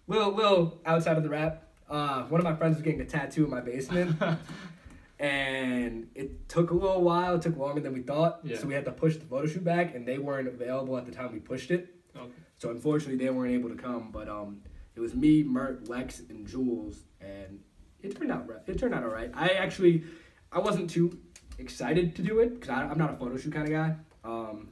[0.08, 1.64] little little outside of the rap.
[1.90, 4.16] Uh, one of my friends was getting a tattoo in my basement,
[5.20, 7.36] and it took a little while.
[7.36, 8.58] It took longer than we thought, Yeah.
[8.58, 11.12] so we had to push the photo shoot back, and they weren't available at the
[11.12, 11.94] time we pushed it.
[12.16, 12.32] Okay.
[12.58, 14.12] So unfortunately, they weren't able to come.
[14.14, 14.62] But um,
[14.96, 17.60] it was me, Mert, Lex, and Jules, and
[18.02, 19.30] it turned out it turned out all right.
[19.34, 20.04] I actually
[20.52, 21.18] I wasn't too
[21.58, 23.96] excited to do it because I'm not a photo shoot kind of guy.
[24.24, 24.70] Um,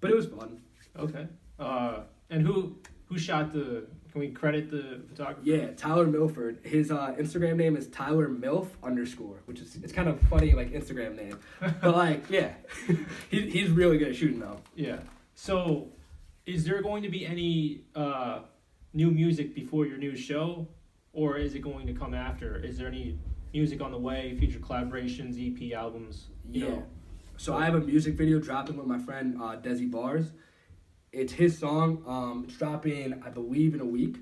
[0.00, 0.60] but it was fun.
[0.98, 1.26] Okay.
[1.58, 3.86] Uh, and who who shot the?
[4.12, 5.40] Can we credit the photographer?
[5.42, 6.60] Yeah, Tyler Milford.
[6.62, 10.72] His uh, Instagram name is Tyler Milf underscore, which is it's kind of funny like
[10.72, 12.54] Instagram name, but like yeah,
[13.30, 14.60] he, he's really good at shooting though.
[14.74, 14.98] Yeah.
[15.34, 15.88] So,
[16.46, 18.40] is there going to be any uh,
[18.92, 20.66] new music before your new show,
[21.12, 22.56] or is it going to come after?
[22.56, 23.18] Is there any
[23.58, 24.36] music on the way?
[24.38, 26.28] Future collaborations, EP albums?
[26.50, 26.68] You Yeah.
[26.70, 26.86] know.
[27.36, 30.32] So I have a music video dropping with my friend uh, Desi Bars.
[31.12, 32.02] It's his song.
[32.06, 34.16] Um, it's dropping, I believe, in a week.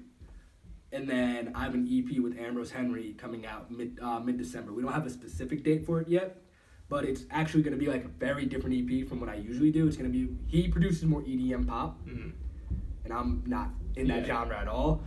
[0.92, 4.72] And then I have an EP with Ambrose Henry coming out mid uh, mid December.
[4.72, 6.40] We don't have a specific date for it yet,
[6.88, 9.70] but it's actually going to be like a very different EP from what I usually
[9.70, 9.86] do.
[9.86, 12.32] It's going to be he produces more EDM pop, Mhm.
[13.04, 14.26] and I'm not in that Yeah.
[14.32, 15.02] genre at all.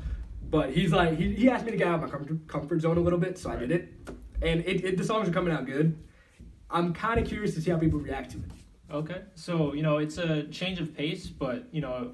[0.52, 2.98] But he's like he, he asked me to get out of my comfort, comfort zone
[2.98, 3.84] a little bit, so I did it.
[4.42, 5.98] And it, it the songs are coming out good.
[6.70, 8.44] I'm kind of curious to see how people react to it.
[8.92, 9.22] Okay.
[9.36, 12.14] So you know, it's a change of pace, but you know,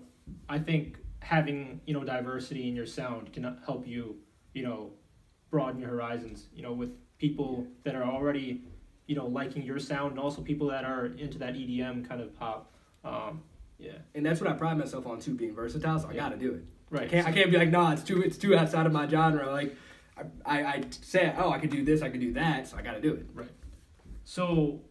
[0.49, 4.15] I think having you know diversity in your sound can help you
[4.53, 4.91] you know
[5.51, 6.47] broaden your horizons.
[6.53, 8.63] You know, with people that are already
[9.07, 12.33] you know liking your sound, and also people that are into that EDM kind of
[12.38, 12.71] pop.
[13.03, 13.43] Um,
[13.77, 13.91] yeah.
[14.15, 15.99] and that's what I pride myself on too, being versatile.
[15.99, 16.21] So I Yeah.
[16.21, 16.63] got to do it.
[16.89, 17.03] Right.
[17.03, 19.51] I can't I can't be like, nah, it's too it's too outside of my genre.
[19.51, 19.75] Like,
[20.17, 22.82] I, I, I say, oh, I could do this, I could do that, so I
[22.82, 23.25] got to do it.
[23.34, 23.49] Right.
[24.23, 24.82] So,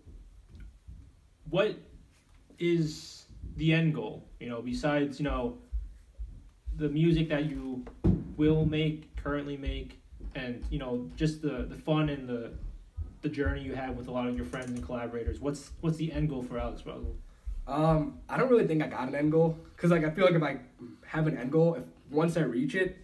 [1.50, 1.76] what
[2.58, 4.28] is the end goal?
[4.40, 5.58] You know, besides you know
[6.76, 7.84] the music that you
[8.36, 10.00] will make, currently make,
[10.34, 12.52] and you know just the the fun and the
[13.22, 15.40] the journey you have with a lot of your friends and collaborators.
[15.40, 17.16] What's what's the end goal for Alex Russell?
[17.66, 20.34] Um, I don't really think I got an end goal because like I feel like
[20.34, 20.58] if I
[21.06, 22.96] have an end goal, if once I reach it,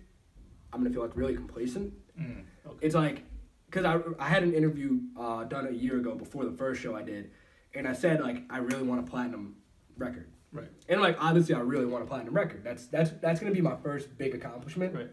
[0.72, 1.92] I'm gonna feel like really complacent.
[2.20, 2.76] Okay.
[2.80, 3.24] It's like
[3.66, 6.94] because I, I had an interview uh, done a year ago before the first show
[6.94, 7.30] I did,
[7.74, 9.56] and I said like I really want a platinum
[9.96, 10.30] record.
[10.52, 10.70] Right.
[10.88, 12.64] And like obviously I really want a platinum record.
[12.64, 14.94] That's that's that's gonna be my first big accomplishment.
[14.94, 15.10] Right.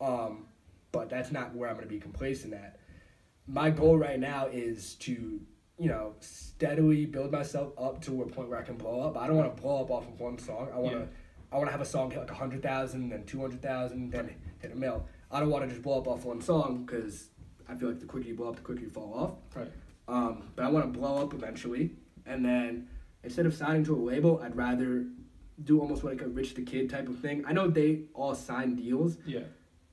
[0.00, 0.46] Um,
[0.92, 2.80] but that's not where I'm gonna be complacent at.
[3.46, 5.40] My goal right now is to
[5.78, 9.16] you know steadily build myself up to a point where I can blow up.
[9.16, 10.68] I don't want to blow up off of one song.
[10.74, 11.06] I want to Yeah.
[11.52, 14.10] I want to have a song hit like a hundred thousand, then two hundred thousand,
[14.10, 15.06] then hit a mil.
[15.30, 17.28] I don't want to just blow up off one song because
[17.68, 19.56] I feel like the quicker you blow up, the quicker you fall off.
[19.56, 19.70] Right.
[20.08, 21.90] Um, but I want to blow up eventually,
[22.24, 22.88] and then
[23.24, 25.04] instead of signing to a label, I'd rather
[25.64, 27.44] do almost like a Rich the Kid type of thing.
[27.46, 29.40] I know they all signed deals, Yeah.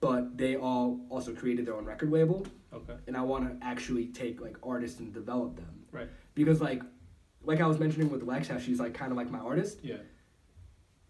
[0.01, 2.93] but they all also created their own record label, Okay.
[3.07, 5.85] and I want to actually take like artists and develop them.
[5.91, 6.09] Right.
[6.35, 6.83] Because like,
[7.43, 9.79] like I was mentioning with Lex, how she's like kind of like my artist.
[9.83, 9.97] Yeah.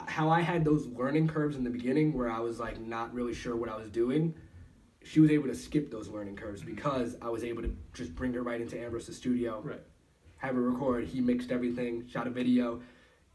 [0.08, 3.34] How I had those learning curves in the beginning where I was like not really
[3.34, 4.36] sure what I was doing.
[5.04, 6.76] She was able to skip those learning curves mm-hmm.
[6.76, 9.82] because I was able to just bring her right into Ambrose's studio, Right.
[10.38, 11.06] have her record.
[11.08, 12.82] He mixed everything, shot a video.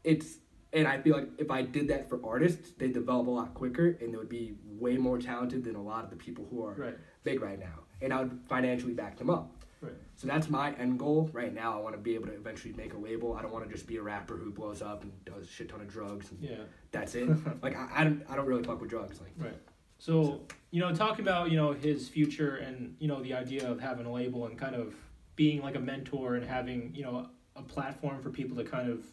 [0.03, 0.37] It's
[0.71, 3.97] and I feel like if I did that for artists, they develop a lot quicker
[4.01, 6.73] and they would be way more talented than a lot of the people who are
[6.73, 6.97] Right.
[7.23, 7.85] big right now.
[8.01, 9.58] And I would financially back them up.
[9.81, 9.93] Right.
[10.15, 11.77] So that's my end goal right now.
[11.77, 13.33] I want to be able to eventually make a label.
[13.33, 15.69] I don't want to just be a rapper who blows up and does a shit
[15.69, 16.57] ton of drugs and Yeah.
[16.91, 17.29] that's it.
[17.63, 19.19] like I, I don't I don't really fuck with drugs.
[19.21, 19.57] Like Right.
[19.97, 23.79] So, you know, talking about, you know, his future and, you know, the idea of
[23.81, 24.95] having a label and kind of
[25.35, 29.03] being like a mentor and having, you know, a platform for people to kind of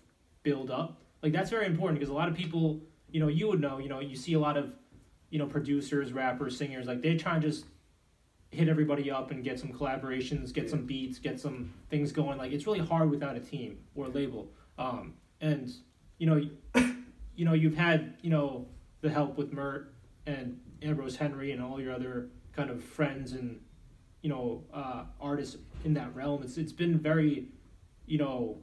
[0.45, 1.01] build up.
[1.23, 3.89] Like that's very important because a lot of people, you know, you would know, you
[3.89, 4.73] know, you see a lot of,
[5.31, 7.65] you know, producers, rappers, singers, like they try and just
[8.51, 12.39] hit everybody up and get some collaborations, get some beats, get some things going.
[12.39, 14.49] Like it's really hard without a team or a label.
[14.79, 15.73] Um, and
[16.19, 16.41] you know,
[17.37, 18.67] you know, you've had you know
[19.01, 19.93] the help with Mert
[20.27, 23.61] and Ambrose Henry and all your other kind of friends and
[24.23, 26.43] you know uh, artists in that realm.
[26.43, 27.49] It's it's been very,
[28.07, 28.59] you know,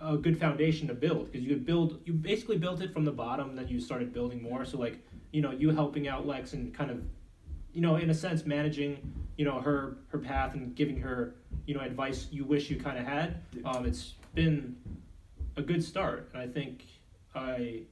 [0.00, 3.12] a good foundation to build because you could build you basically built it from the
[3.12, 4.64] bottom, then you started building more.
[4.64, 4.98] So like
[5.32, 7.02] you know you helping out Lex and kind of
[7.72, 8.98] you know in a sense managing
[9.36, 11.34] you know her her path and giving her
[11.66, 13.42] you know advice you wish you kind of had.
[13.64, 14.76] Um, it's been
[15.56, 16.84] a good start, and I think
[17.34, 17.82] I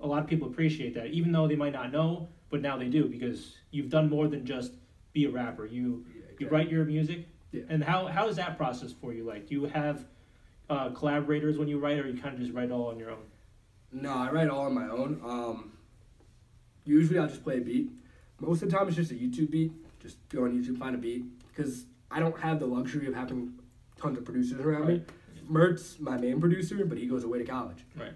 [0.00, 2.88] a lot of people appreciate that, even though they might not know, but now they
[2.88, 4.72] do because you've done more than just
[5.12, 5.66] be a rapper.
[5.66, 6.04] You
[6.38, 7.62] you write your music, Yeah.
[7.68, 9.24] and how how is that process for you?
[9.24, 10.04] Like, do you have
[10.68, 13.24] uh, collaborators when you write, or you kind of just write all on your own?
[13.92, 15.20] No, I write all on my own.
[15.24, 15.72] Um,
[16.84, 17.90] usually I'll just play a beat.
[18.40, 19.72] Most of the time it's just a YouTube beat.
[20.00, 21.24] Just go on YouTube, find a beat.
[21.48, 23.54] Because I don't have the luxury of having
[24.00, 25.02] tons of producers around me.
[25.48, 27.84] Mert's my main producer, but he goes away to college.
[27.96, 28.12] Right.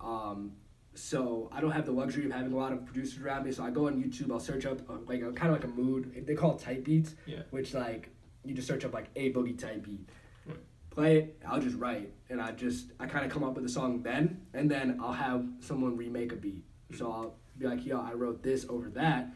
[0.00, 0.52] Um,
[0.94, 3.52] so I don't have the luxury of having a lot of producers around me.
[3.52, 5.68] So I go on YouTube, I'll search up uh, like a, kind of like a
[5.74, 6.24] mood.
[6.26, 7.40] They call it type beats, Yeah.
[7.50, 8.10] which like
[8.44, 10.08] you just search up like A Boogie type beat.
[10.46, 10.56] Right.
[10.90, 11.42] Play it.
[11.46, 14.42] I'll just write, and I just I kind of come up with a song then,
[14.54, 16.62] and then I'll have someone remake a beat.
[16.96, 19.32] So I'll be like, yo, I wrote this over that.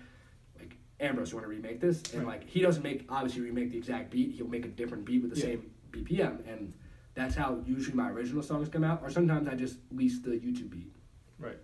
[1.00, 2.02] Ambrose, you want to remake this?
[2.12, 2.40] And Right.
[2.40, 4.32] like he doesn't make obviously remake the exact beat.
[4.32, 5.44] He'll make a different beat with the Yeah.
[5.46, 6.72] same BPM, and
[7.14, 9.02] that's how usually my original songs come out.
[9.02, 10.92] Or sometimes I just lease the YouTube beat.
[11.38, 11.58] Right.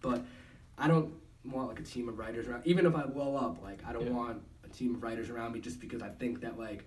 [0.00, 0.24] But
[0.78, 1.12] I don't
[1.44, 2.62] want like a team of writers around.
[2.66, 4.12] Even if I blow up, like I don't Yeah.
[4.12, 6.86] want a team of writers around me just because I think that like,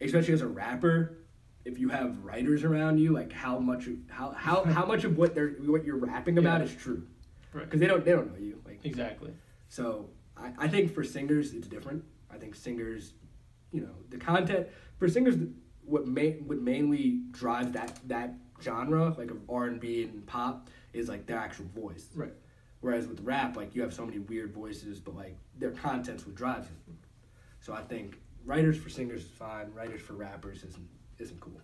[0.00, 1.16] especially as a rapper,
[1.64, 5.16] if you have writers around you, like how much of- how how how much of
[5.16, 6.66] what they're what you're rapping about Yeah.
[6.66, 7.06] is true
[7.52, 7.64] Right.
[7.64, 9.32] because they don't they don't know you like Exactly.
[9.68, 12.04] so I, I think for singers it's different.
[12.30, 13.12] I think singers,
[13.72, 15.36] you know, the content for singers
[15.84, 20.68] what main what mainly drives that that genre like of R and B and pop
[20.92, 22.08] is like their actual voice.
[22.14, 22.32] Right.
[22.80, 26.34] Whereas with rap, like you have so many weird voices, but like their content's what
[26.34, 26.94] drives it.
[27.60, 29.72] So I think writers for singers is fine.
[29.74, 31.60] Writers for rappers isn't isn't cool.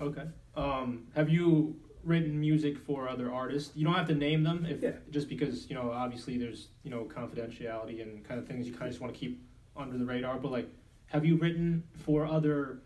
[0.00, 0.24] Okay.
[0.54, 1.76] Um, have you
[2.08, 3.76] written music for other artists?
[3.76, 4.92] You don't have to name them, if Yeah.
[5.10, 8.84] just because you know obviously there's you know confidentiality and kind of things you kind
[8.86, 9.40] of just want to keep
[9.76, 10.38] under the radar.
[10.38, 10.68] But like,
[11.06, 12.80] have you written for other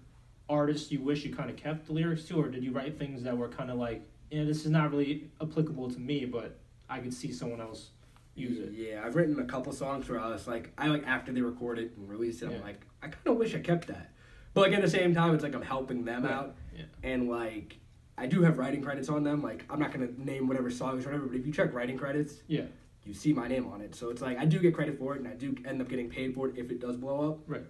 [0.49, 3.23] artists you wish you kind of kept the lyrics to, or did you write things
[3.23, 6.59] that were kind of like, yeah, this is not really applicable to me, but
[6.91, 7.91] I could see someone else
[8.35, 8.73] use it.
[8.73, 10.47] Yeah, I've written a couple songs for us.
[10.47, 12.57] like, I like after they record it and release it, Yeah.
[12.57, 14.11] I'm like, I kind of wish I kept that.
[14.55, 16.33] But like at the same time, it's like I'm helping them Right.
[16.33, 16.85] out, Yeah.
[17.03, 17.79] and like
[18.23, 19.43] I do have writing credits on them.
[19.43, 22.43] Like I'm not gonna name whatever songs or whatever, but if you check writing credits,
[22.47, 22.67] Yeah.
[23.05, 23.95] you see my name on it.
[23.97, 26.09] So it's like I do get credit for it, and I do end up getting
[26.09, 27.41] paid for it if it does blow up.
[27.49, 27.65] Right.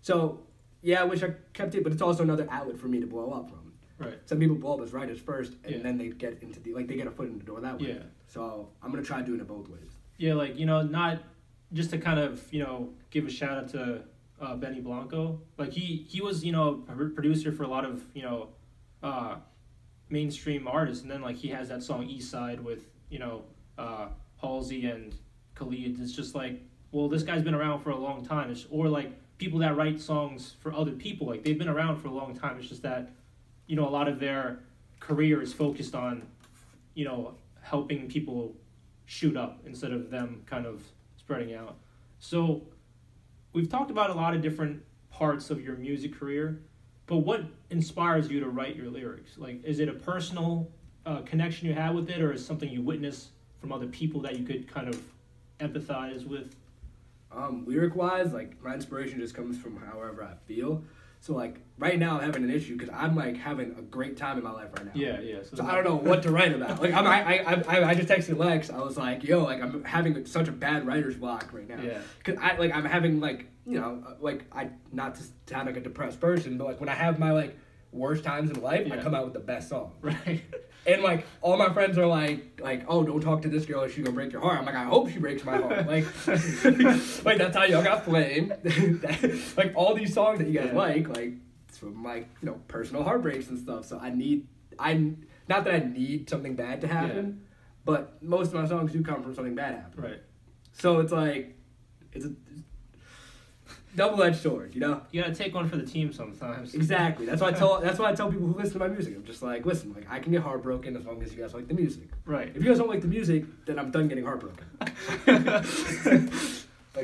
[0.00, 0.40] So
[0.80, 3.30] yeah, I wish I kept it, but it's also another outlet for me to blow
[3.30, 3.72] up from.
[3.98, 4.18] Right.
[4.26, 5.82] Some people blow up as writers first, and Yeah.
[5.82, 7.88] then they get into the like they get a foot in the door that way.
[7.94, 8.02] Yeah.
[8.26, 9.90] So I'm gonna try doing it both ways.
[10.16, 11.22] Yeah, like you know, not
[11.74, 14.02] just to kind of you know give a shout out to
[14.40, 15.40] uh, Benny Blanco.
[15.58, 18.48] Like he he was you know a producer for a lot of you know
[19.02, 19.36] uh,
[20.10, 23.44] mainstream artists, and then like he has that song East Side with you know
[23.76, 24.08] uh,
[24.40, 25.14] Halsey and
[25.54, 26.00] Khalid.
[26.00, 28.50] It's just like well this guy's been around for a long time.
[28.50, 32.08] It's, or like people that write songs for other people, like they've been around for
[32.08, 32.58] a long time.
[32.58, 33.10] It's just that
[33.66, 34.60] you know a lot of their
[35.00, 36.26] career is focused on
[36.94, 38.54] you know helping people
[39.06, 40.82] shoot up instead of them kind of
[41.16, 41.76] spreading out.
[42.18, 42.62] So
[43.52, 46.60] we've talked about a lot of different parts of your music career,
[47.08, 49.38] but what inspires you to write your lyrics?
[49.38, 50.70] Like, is it a personal
[51.06, 54.38] uh, connection you have with it, or is something you witness from other people that
[54.38, 55.02] you could kind of
[55.58, 56.54] empathize with?
[57.32, 60.84] Um, lyric wise, like my inspiration just comes from however I feel.
[61.20, 64.38] So like right now I'm having an issue because I'm like having a great time
[64.38, 64.92] in my life right now.
[64.94, 65.38] Yeah, yeah.
[65.42, 66.80] So I don't know what to write about.
[66.80, 68.70] Like I'm, I, I, I, I just texted Lex.
[68.70, 71.82] I was like, yo, like I'm having such a bad writer's block right now.
[71.82, 72.00] Yeah.
[72.24, 75.76] Cause I like I'm having like you know uh, like I not to sound like
[75.76, 77.58] a depressed person, but like when I have my like
[77.92, 79.92] worst times in life, I come out with the best song.
[80.02, 80.42] Right.
[80.86, 83.88] And like all my friends are like like oh don't talk to this girl or
[83.88, 84.58] she gonna break your heart.
[84.58, 85.86] I'm like I hope she breaks my heart.
[85.86, 86.04] Like
[87.24, 88.52] like that's how y'all got flame.
[89.56, 90.78] like all these songs that you guys Yeah.
[90.78, 91.32] like like
[91.68, 93.84] it's from like you know personal heartbreaks and stuff.
[93.84, 94.46] So I need
[94.78, 94.94] I
[95.48, 97.42] not that I need something bad to happen,
[97.84, 100.10] but most of my songs do come from something bad happening.
[100.12, 100.22] Right.
[100.72, 101.56] So it's like
[102.12, 102.32] it's a
[103.98, 105.02] double edged sword, you know.
[105.10, 106.72] You gotta take one for the team sometimes.
[106.74, 107.26] Exactly.
[107.26, 107.80] That's why I tell.
[107.84, 109.14] That's why I tell people who listen to my music.
[109.16, 111.66] I'm just like, listen, like I can get heartbroken as long as you guys like
[111.68, 112.08] the music.
[112.24, 112.48] Right.
[112.54, 114.64] If you guys don't like the music, then I'm done getting heartbroken.
[114.80, 114.90] like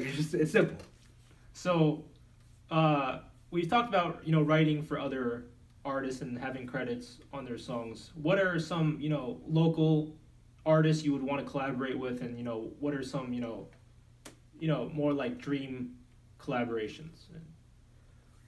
[0.03, 0.79] it's just it's simple.
[1.53, 2.05] So,
[2.71, 3.19] uh,
[3.51, 5.47] we've talked about you know writing for other
[5.85, 8.13] artists and having credits on their songs.
[8.15, 10.15] What are some you know local
[10.65, 13.67] artists you would want to collaborate with, and you know what are some you know,
[14.61, 15.97] you know more like dream
[16.45, 17.27] collaborations?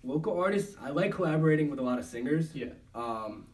[0.03, 2.55] Local artists, I like collaborating with a lot of singers.
[2.55, 2.67] Yeah.
[2.95, 3.47] Um,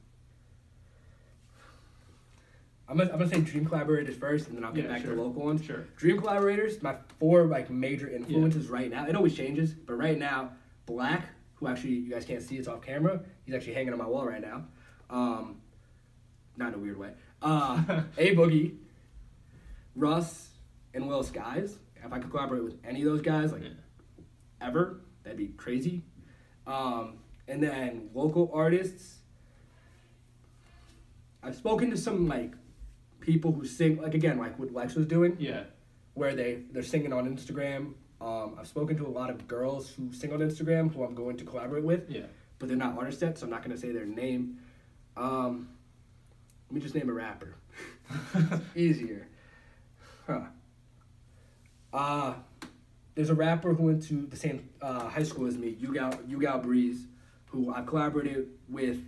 [2.88, 5.14] I'm gonna, I'm gonna say dream collaborators first, and then I'll get Yeah, back sure.
[5.14, 5.64] to local ones.
[5.64, 5.85] Sure.
[5.96, 9.07] Dream collaborators, my four like major influences right now.
[9.07, 10.50] It always changes, but right now,
[10.85, 13.20] Black, who actually you guys can't see, it's off camera.
[13.46, 14.64] He's actually hanging on my wall right now.
[15.09, 15.61] Um,
[16.59, 17.12] not in a weird way.
[17.40, 18.76] Uh, A Boogie,
[19.96, 20.50] Russ,
[20.92, 21.78] and Lil Skies.
[22.05, 23.68] If I could collaborate with any of those guys, like Yeah.
[24.62, 26.03] Ever, that'd be crazy.
[26.66, 29.18] Um, and then local artists.
[31.42, 32.53] I've spoken to some like
[33.20, 35.64] people who sing like again like what Lex was doing Yeah.
[36.14, 37.94] where they they're singing on Instagram.
[38.20, 41.37] Um, I've spoken to a lot of girls who sing on Instagram who I'm going
[41.38, 42.27] to collaborate with, Yeah.
[42.61, 44.59] but they're not artists yet, so I'm not going to say their name.
[45.16, 45.68] Um,
[46.70, 47.57] let me just name a rapper.
[48.77, 49.27] Easier.
[50.27, 50.42] Huh.
[51.92, 52.35] Uh,
[53.14, 56.62] there's a rapper who went to the same uh, high school as me, Yugal, Yugal
[56.62, 57.07] Breeze,
[57.46, 58.98] who I collaborated with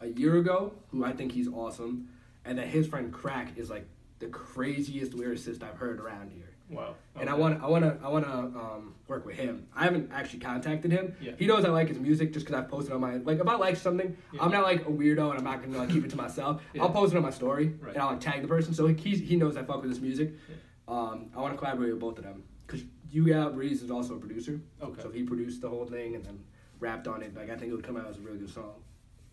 [0.00, 2.08] a year ago, who I think he's awesome.
[2.44, 3.86] And that his friend Crack is like
[4.18, 6.46] the craziest lyricist I've heard around here.
[6.70, 6.94] Wow.
[7.18, 7.40] And I Okay.
[7.42, 9.66] want I want to I want to um, work with him.
[9.76, 11.14] I haven't actually contacted him.
[11.20, 11.32] Yeah.
[11.36, 13.56] He knows I like his music just because I've posted on my like if I
[13.56, 14.42] like something, Yeah.
[14.42, 16.62] I'm not like a weirdo and I'm not gonna like keep it to myself.
[16.74, 16.82] Yeah.
[16.84, 17.92] I'll post it on my story Right.
[17.94, 20.32] and I'll like tag the person so he he knows I fuck with his music.
[20.48, 20.54] Yeah.
[20.88, 24.18] Um, I want to collaborate with both of them because Yuga Breeze is also a
[24.18, 24.60] producer.
[24.82, 25.02] Okay.
[25.02, 26.38] So he produced the whole thing and then
[26.78, 28.74] rapped on it, like I think it would come out as a really good song.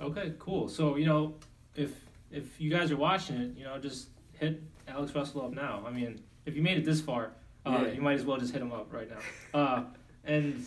[0.02, 0.68] Okay, cool.
[0.68, 1.36] So you know,
[1.76, 1.92] if
[2.32, 5.84] if you guys are watching it, you know, just hit Alex Russell up now.
[5.88, 7.32] I mean, if you made it this far,
[7.66, 7.92] uh, Yeah.
[7.94, 9.60] you might as well just hit him up right now.
[9.60, 9.84] Uh,
[10.24, 10.64] and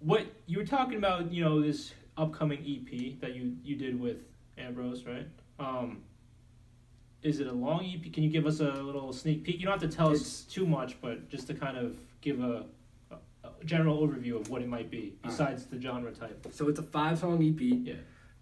[0.00, 4.18] what you were talking about, you know, this upcoming EP that you you did with
[4.58, 5.26] Ambrose, right?
[5.58, 6.02] Um,
[7.26, 8.12] is it a long EP?
[8.12, 9.58] Can you give us a little sneak peek?
[9.58, 12.64] You don't have to tell us too much, but just to kind of give a,
[13.10, 16.46] a, a general overview of what it might be, besides the genre type.
[16.52, 17.60] So it's a five song EP.
[17.60, 17.94] Yeah.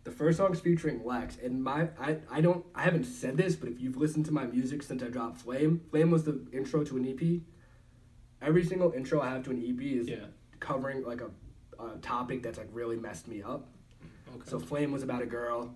[0.05, 3.71] The first song's featuring Lex, and my I, I don't I haven't said this, but
[3.71, 6.97] if you've listened to my music since I dropped Flame, Flame was the intro to
[6.99, 7.41] an EP.
[8.47, 10.27] Every single intro I have to an EP is Yeah.
[10.61, 11.31] covering like a,
[11.83, 13.67] a topic that's like really messed me up.
[14.35, 14.43] Okay.
[14.45, 15.75] So Flame was about a girl.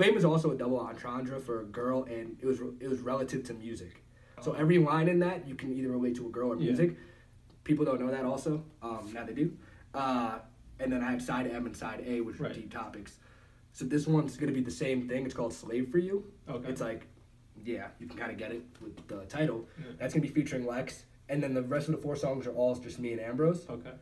[0.00, 3.44] Flame is also a double entendre for a girl, and it was it was relative
[3.44, 4.02] to music.
[4.40, 4.54] So Oh.
[4.54, 6.68] every line in that you can either relate to a girl or Yeah.
[6.68, 6.96] music.
[7.64, 8.64] People don't know that also.
[8.80, 9.52] Um, now they do.
[9.92, 10.38] Uh,
[10.78, 12.50] and then I have side M and side A, which Right.
[12.50, 13.18] are deep topics.
[13.74, 15.26] So this one's gonna be the same thing.
[15.26, 16.24] It's called Slave for You.
[16.48, 16.70] Okay.
[16.70, 17.06] It's like,
[17.62, 19.68] yeah, you can kind of get it with the title.
[19.78, 19.84] Yeah.
[19.98, 22.74] That's gonna be featuring Lex, and then the rest of the four songs are all
[22.74, 23.68] just me and Ambrose.
[23.68, 23.92] Okay.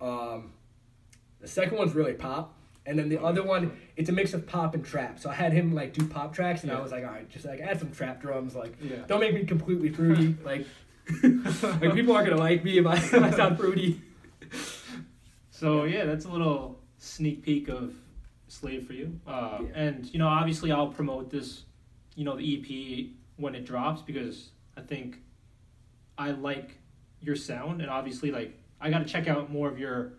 [0.00, 0.52] Um,
[1.40, 2.54] the second one's really pop,
[2.88, 5.18] and then the other one, it's a mix of pop and trap.
[5.20, 7.44] So I had him like do pop tracks, and I was like, all right, just
[7.44, 8.54] like add some trap drums.
[8.54, 8.96] Like, Yeah.
[9.06, 10.34] don't make me completely fruity.
[10.44, 10.66] like,
[11.22, 14.00] like people aren't gonna like me if I if I sound fruity.
[15.50, 17.94] So yeah, that's a little sneak peek of
[18.48, 19.20] Slave for you.
[19.26, 19.68] Uh, Yeah.
[19.74, 21.64] And you know, obviously, I'll promote this,
[22.14, 25.18] you know, the EP when it drops because I think
[26.16, 26.78] I like
[27.20, 30.12] your sound, and obviously, like I got to check out more of your,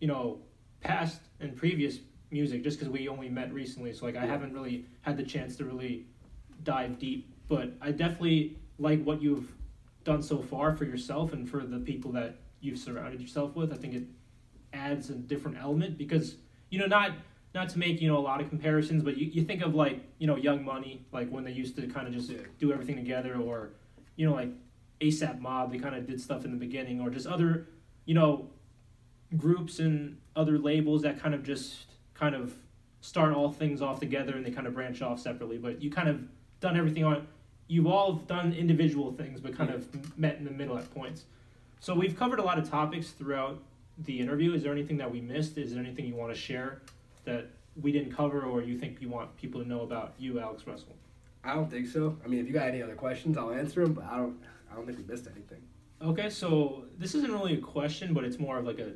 [0.00, 0.40] you know,
[0.80, 1.98] past and previous
[2.30, 3.92] music just because we only met recently.
[3.92, 6.06] So like, I haven't really had the chance to really
[6.62, 9.52] dive deep, but I definitely like what you've
[10.04, 13.72] done so far for yourself and for the people that you've surrounded yourself with.
[13.72, 14.04] I think it
[14.72, 16.36] adds a different element because
[16.70, 17.12] you know not
[17.54, 20.00] not to make you know a lot of comparisons, but you, you think of like
[20.18, 22.38] you know Young Money, like when they used to kind of just Yeah.
[22.58, 23.70] do everything together, or
[24.16, 24.50] you know like
[25.00, 27.68] ASAP Mob, they kind of did stuff in the beginning, or just other
[28.04, 28.50] you know
[29.36, 32.54] groups and other labels that kind of just kind of
[33.00, 35.58] start all things off together and they kind of branch off separately.
[35.58, 36.20] But you kind of
[36.60, 37.26] done everything on.
[37.66, 41.24] You've all done individual things, but kind of met in the middle at points.
[41.80, 43.62] So we've covered a lot of topics throughout
[43.98, 44.54] the interview.
[44.54, 45.58] Is there anything that we missed?
[45.58, 46.80] Is there anything you want to share
[47.24, 47.50] that
[47.80, 50.96] we didn't cover, or you think you want people to know about you, Alex Russell?
[51.44, 52.16] I don't think so.
[52.24, 53.92] I mean, if you got any other questions, I'll answer them.
[53.92, 54.38] But I don't.
[54.70, 55.62] I don't think we missed anything.
[56.00, 58.92] Okay, so this isn't really a question, but it's more of like a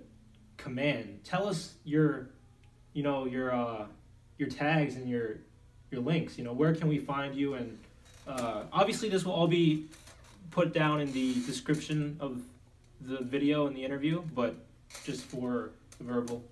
[0.63, 1.21] command.
[1.25, 2.29] Tell us your,
[2.93, 3.87] you know, your uh,
[4.39, 5.39] your tags and your
[5.91, 6.39] your links.
[6.39, 7.55] You know, where can we find you?
[7.55, 7.79] And
[8.27, 9.87] uh, obviously, this will all be
[10.51, 12.43] put down in the description of
[13.01, 14.55] the video and the interview, but
[15.05, 16.43] just for verbal.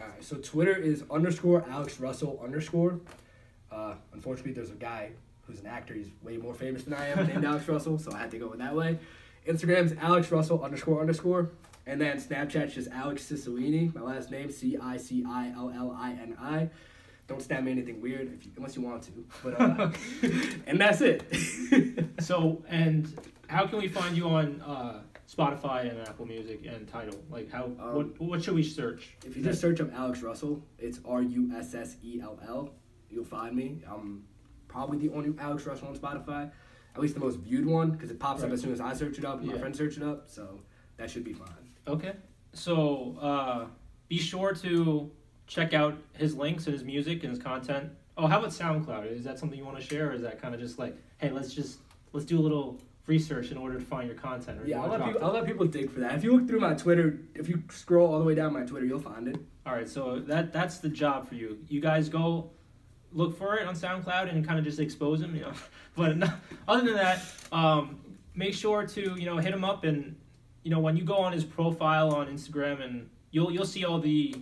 [0.00, 3.00] Alright, so Twitter is underscore Alex Russell underscore.
[3.70, 5.10] Uh, unfortunately, there's a guy
[5.46, 5.92] who's an actor.
[5.92, 8.46] He's way more famous than I am, named Alex Russell, so I had to go
[8.46, 8.98] with that way.
[9.46, 11.50] Instagram's Alex Russell underscore underscore.
[11.88, 13.92] And then Snapchat's just Alex Cicillini.
[13.94, 16.68] My last name, C I C I L L I N I.
[17.26, 19.10] Don't snap me anything weird if you, unless you want to.
[19.42, 19.90] But uh,
[20.66, 21.24] and that's it.
[22.20, 23.06] So, and
[23.46, 27.14] how can we find you on uh, Spotify and Apple Music and Tidal?
[27.30, 29.14] Like, how Um, what what should we search?
[29.24, 32.70] If you just search up Alex Russell, it's R U S S E L L.
[33.08, 33.82] You'll find me.
[33.88, 34.24] I'm
[34.66, 36.50] probably the only Alex Russell on Spotify,
[36.96, 39.16] at least the most viewed one, because it pops up as soon as I search
[39.18, 39.60] it up and my Yeah.
[39.60, 40.24] friends search it up.
[40.28, 40.60] So
[40.96, 41.48] that should be fine.
[41.88, 42.12] Okay.
[42.52, 43.66] So uh,
[44.08, 45.10] be sure to
[45.46, 47.90] check out his links and his music and his content.
[48.16, 49.10] Oh, how about SoundCloud?
[49.10, 51.30] Is that something you want to share, or is that kind of just like, hey,
[51.30, 51.78] let's just
[52.12, 54.60] let's do a little research in order to find your content?
[54.60, 55.24] Or do you Yeah, I'll let, people.
[55.24, 56.14] I'll let people dig for that.
[56.14, 58.86] If you look through my Twitter, if you scroll all the way down my Twitter,
[58.86, 59.36] you'll find it.
[59.66, 61.58] All right, so that that's the job for you.
[61.68, 62.50] You guys go
[63.12, 65.52] look for it on SoundCloud and kind of just expose him, you know.
[65.96, 66.28] But no,
[66.68, 67.20] other than that,
[67.50, 67.98] um,
[68.32, 70.14] make sure to you know hit him up and
[70.68, 73.98] you know when you go on his profile on Instagram and you'll you'll see all
[73.98, 74.34] the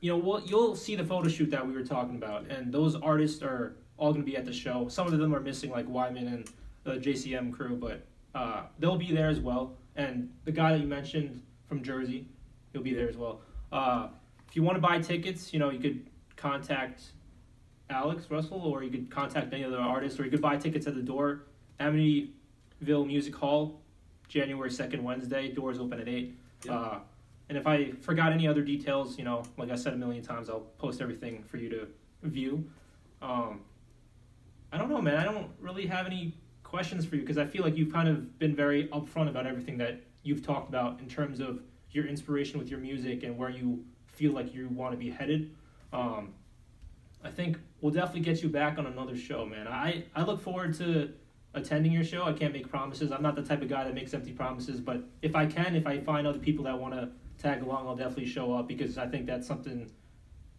[0.00, 2.94] you know we'll, you'll see the photo shoot that we were talking about and those
[2.94, 4.86] artists are all going to be at the show.
[4.86, 6.48] Some of them are missing like Wyman and
[6.84, 9.74] the JCM crew, but uh, they'll be there as well.
[9.96, 12.28] And the guy that you mentioned from Jersey,
[12.72, 13.40] he'll be there as well.
[13.72, 14.06] Uh,
[14.48, 17.02] if you want to buy tickets, you know, you could contact
[17.90, 20.94] Alex Russell or you could contact any other artist or you could buy tickets at
[20.94, 21.46] the door.
[21.80, 23.79] Amityville Music Hall,
[24.30, 25.52] January 2nd, Wednesday.
[25.52, 26.34] Doors open at 8.
[26.64, 26.72] Yeah.
[26.72, 26.98] Uh,
[27.50, 30.48] and if I forgot any other details, you know, like I said a million times,
[30.48, 31.88] I'll post everything for you to
[32.22, 32.64] view.
[33.20, 33.62] Um,
[34.72, 35.16] I don't know, man.
[35.16, 38.38] I don't really have any questions for you because I feel like you've kind of
[38.38, 41.60] been very upfront about everything that you've talked about in terms of
[41.90, 45.50] your inspiration with your music and where you feel like you want to be headed.
[45.92, 46.34] Um,
[47.24, 49.66] I think we'll definitely get you back on another show, man.
[49.66, 51.12] I, I look forward to
[51.54, 52.24] attending your show.
[52.24, 53.10] I can't make promises.
[53.12, 55.86] I'm not the type of guy that makes empty promises, but if I can, if
[55.86, 59.06] I find other people that want to tag along, I'll definitely show up because I
[59.06, 59.90] think that's something,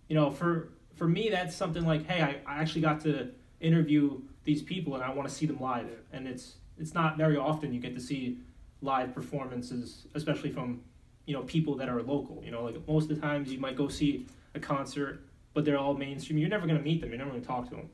[0.07, 4.21] you know, for for me, that's something like, hey, I, I actually got to interview
[4.43, 7.73] these people and I want to see them live, and it's it's not very often
[7.73, 8.39] you get to see
[8.81, 10.81] live performances, especially from
[11.25, 12.41] you know people that are local.
[12.43, 15.23] You know, like most of the times you might go see a concert,
[15.53, 16.37] but they're all mainstream.
[16.39, 17.09] You're never gonna meet them.
[17.09, 17.89] You're never gonna talk to them.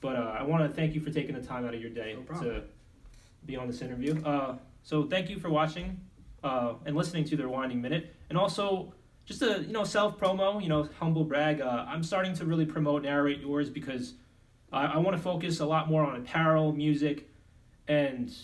[0.00, 2.16] But uh, I want to thank you for taking the time out of your day
[2.30, 2.62] No to
[3.46, 4.22] be on this interview.
[4.24, 6.00] Uh, so thank you for watching
[6.42, 8.94] uh, and listening to the Rewinding Minute, and also
[9.26, 11.60] just a you know self promo, you know humble brag.
[11.60, 14.14] Uh, I'm starting to really promote narrate yours because
[14.72, 17.28] I, I want to focus a lot more on apparel, music,
[17.88, 18.34] and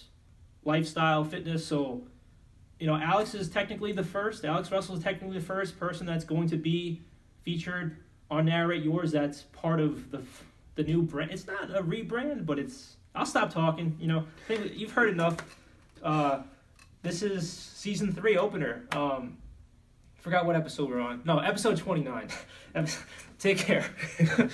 [0.64, 1.66] lifestyle, fitness.
[1.66, 2.02] So
[2.78, 4.44] you know Alex is technically the first.
[4.44, 7.02] Alex Russell is technically the first person that's going to be
[7.42, 7.96] featured
[8.30, 9.12] on narrate yours.
[9.12, 10.22] That's part of the
[10.76, 11.32] the new brand.
[11.32, 12.96] It's not a rebrand, but it's.
[13.14, 13.96] I'll stop talking.
[13.98, 15.36] You know, you've heard enough.
[16.02, 16.42] Uh,
[17.02, 18.84] this is season three opener.
[18.92, 19.38] Um,
[20.14, 21.22] forgot what episode we're on.
[21.24, 22.28] No, episode twenty nine.
[23.38, 23.86] Take care.